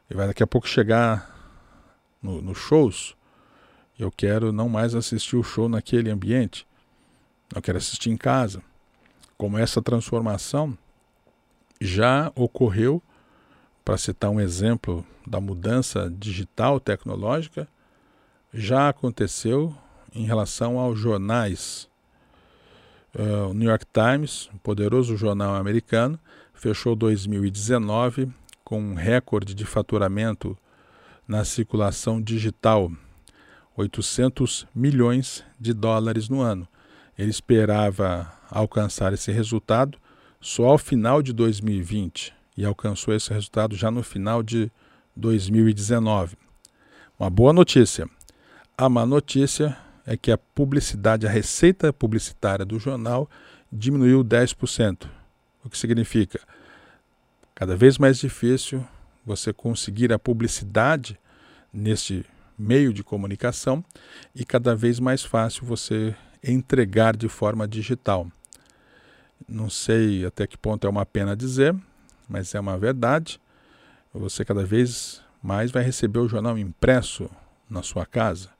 E 0.08 0.14
vai 0.14 0.28
daqui 0.28 0.44
a 0.44 0.46
pouco 0.46 0.68
chegar 0.68 1.36
nos 2.22 2.44
no 2.44 2.54
shows. 2.54 3.16
Eu 3.98 4.12
quero 4.12 4.52
não 4.52 4.70
mais 4.70 4.94
assistir 4.94 5.36
o 5.36 5.42
show 5.42 5.68
naquele 5.68 6.12
ambiente. 6.12 6.68
Eu 7.56 7.60
quero 7.60 7.80
assistir 7.80 8.12
em 8.12 8.18
casa. 8.18 8.62
Como 9.36 9.58
essa 9.58 9.82
transformação 9.82 10.78
já 11.82 12.32
ocorreu, 12.36 13.02
para 13.84 13.98
citar 13.98 14.30
um 14.30 14.40
exemplo 14.40 15.04
da 15.26 15.42
mudança 15.42 16.08
digital 16.16 16.80
tecnológica, 16.80 17.68
já 18.56 18.88
aconteceu 18.88 19.76
em 20.14 20.26
relação 20.26 20.80
aos 20.80 20.98
jornais. 20.98 21.90
Uh, 23.14 23.50
o 23.50 23.54
New 23.54 23.68
York 23.68 23.86
Times, 23.92 24.50
um 24.54 24.58
poderoso 24.58 25.18
jornal 25.18 25.56
americano, 25.56 26.18
fechou 26.54 26.96
2019 26.96 28.32
com 28.64 28.80
um 28.80 28.94
recorde 28.94 29.54
de 29.54 29.66
faturamento 29.66 30.58
na 31.28 31.44
circulação 31.44 32.22
digital, 32.22 32.90
800 33.76 34.66
milhões 34.74 35.44
de 35.60 35.74
dólares 35.74 36.30
no 36.30 36.40
ano. 36.40 36.66
Ele 37.18 37.30
esperava 37.30 38.32
alcançar 38.50 39.12
esse 39.12 39.34
resultado 39.34 39.98
só 40.40 40.68
ao 40.68 40.78
final 40.78 41.22
de 41.22 41.34
2020 41.34 42.34
e 42.56 42.64
alcançou 42.64 43.14
esse 43.14 43.34
resultado 43.34 43.76
já 43.76 43.92
no 43.92 44.02
final 44.02 44.42
de 44.42 44.72
2019. 45.14 46.38
Uma 47.20 47.30
boa 47.30 47.52
notícia. 47.52 48.10
A 48.78 48.90
má 48.90 49.06
notícia 49.06 49.78
é 50.06 50.18
que 50.18 50.30
a 50.30 50.38
publicidade, 50.38 51.26
a 51.26 51.30
receita 51.30 51.94
publicitária 51.94 52.66
do 52.66 52.78
jornal 52.78 53.30
diminuiu 53.72 54.22
10%. 54.22 55.08
O 55.64 55.70
que 55.70 55.78
significa? 55.78 56.42
Cada 57.56 57.74
vez 57.78 57.98
mais 57.98 58.20
difícil 58.20 58.86
você 59.26 59.54
conseguir 59.54 60.12
a 60.12 60.20
publicidade 60.20 61.18
neste 61.72 62.26
meio 62.60 62.92
de 62.92 63.02
comunicação 63.02 63.82
e 64.36 64.44
cada 64.44 64.76
vez 64.76 65.00
mais 65.00 65.24
fácil 65.24 65.66
você 65.66 66.14
entregar 66.44 67.16
de 67.16 67.30
forma 67.30 67.66
digital. 67.66 68.28
Não 69.48 69.70
sei 69.70 70.26
até 70.26 70.46
que 70.46 70.58
ponto 70.58 70.86
é 70.86 70.90
uma 70.90 71.06
pena 71.06 71.34
dizer, 71.34 71.74
mas 72.28 72.54
é 72.54 72.60
uma 72.60 72.78
verdade. 72.78 73.40
Você 74.14 74.44
cada 74.44 74.66
vez 74.66 75.22
mais 75.42 75.72
vai 75.72 75.82
receber 75.82 76.20
o 76.20 76.28
jornal 76.28 76.58
impresso 76.58 77.30
na 77.70 77.82
sua 77.82 78.06
casa. 78.06 78.55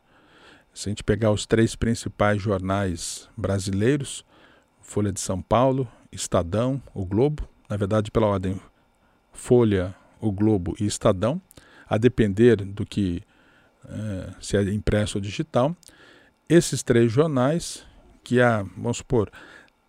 Se 0.76 0.90
a 0.90 0.92
gente 0.92 1.06
pegar 1.06 1.32
os 1.32 1.46
três 1.46 1.74
principais 1.74 2.42
jornais 2.42 3.30
brasileiros, 3.38 4.26
Folha 4.82 5.10
de 5.10 5.22
São 5.22 5.42
Paulo, 5.42 5.88
Estadão, 6.12 6.84
O 6.94 7.06
Globo, 7.06 7.48
na 7.70 7.78
verdade 7.78 8.12
pela 8.12 8.28
ordem 8.28 8.60
Folha, 9.32 9.96
O 10.20 10.34
Globo 10.34 10.76
e 10.78 10.86
Estadão, 10.86 11.42
a 11.88 11.98
depender 11.98 12.58
do 12.58 12.86
que 12.86 13.24
é, 13.88 14.34
se 14.42 14.58
é 14.58 14.64
impresso 14.74 15.18
ou 15.18 15.22
digital, 15.22 15.74
esses 16.50 16.84
três 16.84 17.10
jornais 17.10 17.86
que 18.22 18.42
há, 18.42 18.64
vamos 18.76 18.98
supor, 18.98 19.32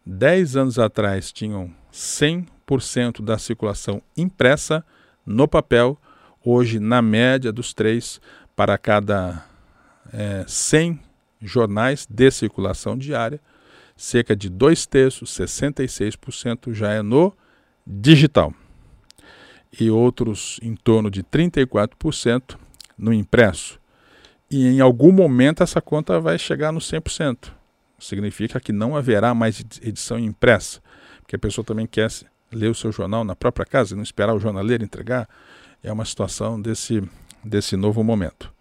10 0.06 0.56
anos 0.56 0.78
atrás 0.78 1.32
tinham 1.32 1.74
100% 1.92 3.24
da 3.24 3.38
circulação 3.38 4.00
impressa 4.16 4.84
no 5.26 5.48
papel, 5.48 5.98
hoje, 6.44 6.78
na 6.78 7.02
média 7.02 7.52
dos 7.52 7.74
três, 7.74 8.20
para 8.54 8.78
cada 8.78 9.44
é, 10.12 10.44
100 10.46 11.00
jornais 11.40 12.06
de 12.08 12.30
circulação 12.30 12.96
diária, 12.96 13.40
cerca 13.96 14.36
de 14.36 14.48
dois 14.48 14.86
terços, 14.86 15.30
66%, 15.30 16.72
já 16.72 16.92
é 16.92 17.02
no 17.02 17.32
digital. 17.86 18.52
E 19.78 19.90
outros 19.90 20.58
em 20.62 20.74
torno 20.74 21.10
de 21.10 21.22
34% 21.22 22.56
no 22.96 23.12
impresso. 23.12 23.78
E 24.50 24.66
em 24.66 24.80
algum 24.80 25.12
momento 25.12 25.62
essa 25.62 25.80
conta 25.80 26.20
vai 26.20 26.38
chegar 26.38 26.72
no 26.72 26.80
100%. 26.80 27.52
Significa 27.98 28.60
que 28.60 28.72
não 28.72 28.94
haverá 28.94 29.34
mais 29.34 29.60
edição 29.82 30.18
impressa, 30.18 30.80
porque 31.20 31.36
a 31.36 31.38
pessoa 31.38 31.64
também 31.64 31.86
quer 31.86 32.10
ler 32.52 32.70
o 32.70 32.74
seu 32.74 32.92
jornal 32.92 33.24
na 33.24 33.34
própria 33.34 33.66
casa 33.66 33.94
e 33.94 33.96
não 33.96 34.02
esperar 34.02 34.34
o 34.34 34.38
jornaleiro 34.38 34.84
entregar. 34.84 35.28
É 35.82 35.92
uma 35.92 36.04
situação 36.04 36.60
desse, 36.60 37.02
desse 37.44 37.76
novo 37.76 38.04
momento. 38.04 38.52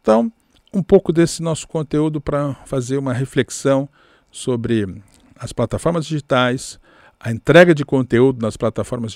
Então, 0.00 0.32
um 0.72 0.82
pouco 0.82 1.12
desse 1.12 1.42
nosso 1.42 1.66
conteúdo 1.66 2.20
para 2.20 2.54
fazer 2.64 2.96
uma 2.96 3.12
reflexão 3.12 3.88
sobre 4.30 5.02
as 5.36 5.52
plataformas 5.52 6.06
digitais, 6.06 6.78
a 7.18 7.30
entrega 7.30 7.74
de 7.74 7.84
conteúdo 7.84 8.40
nas 8.40 8.56
plataformas 8.56 9.12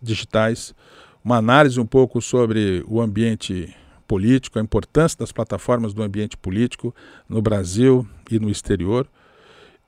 digitais, 0.00 0.74
uma 1.24 1.36
análise 1.36 1.80
um 1.80 1.86
pouco 1.86 2.20
sobre 2.20 2.84
o 2.86 3.00
ambiente 3.00 3.74
político, 4.06 4.58
a 4.58 4.62
importância 4.62 5.18
das 5.18 5.32
plataformas 5.32 5.92
do 5.92 6.02
ambiente 6.02 6.36
político 6.36 6.94
no 7.28 7.40
Brasil 7.42 8.06
e 8.30 8.38
no 8.38 8.50
exterior, 8.50 9.08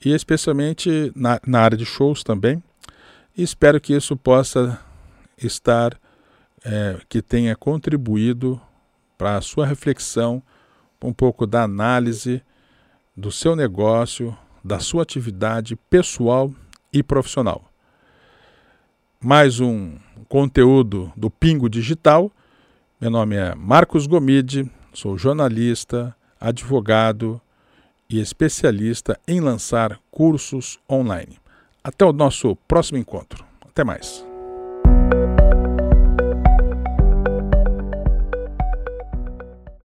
e 0.04 0.12
especialmente 0.12 1.12
na, 1.14 1.40
na 1.46 1.60
área 1.60 1.76
de 1.76 1.84
shows 1.84 2.22
também. 2.22 2.62
E 3.36 3.42
espero 3.42 3.80
que 3.80 3.94
isso 3.94 4.16
possa 4.16 4.80
estar, 5.36 5.98
é, 6.64 6.98
que 7.08 7.20
tenha 7.22 7.54
contribuído 7.56 8.60
para 9.16 9.36
a 9.36 9.40
sua 9.40 9.66
reflexão 9.66 10.42
um 11.02 11.12
pouco 11.12 11.46
da 11.46 11.62
análise 11.62 12.42
do 13.16 13.30
seu 13.30 13.54
negócio, 13.54 14.36
da 14.62 14.78
sua 14.78 15.02
atividade 15.02 15.76
pessoal 15.88 16.52
e 16.92 17.02
profissional. 17.02 17.70
Mais 19.20 19.60
um 19.60 19.96
conteúdo 20.28 21.12
do 21.16 21.30
Pingo 21.30 21.68
Digital. 21.68 22.30
Meu 23.00 23.10
nome 23.10 23.36
é 23.36 23.54
Marcos 23.54 24.06
Gomide, 24.06 24.70
sou 24.92 25.16
jornalista, 25.16 26.14
advogado 26.40 27.40
e 28.08 28.20
especialista 28.20 29.18
em 29.26 29.40
lançar 29.40 29.98
cursos 30.10 30.78
online. 30.90 31.38
Até 31.82 32.04
o 32.04 32.12
nosso 32.12 32.56
próximo 32.68 32.98
encontro. 32.98 33.44
Até 33.62 33.84
mais. 33.84 34.33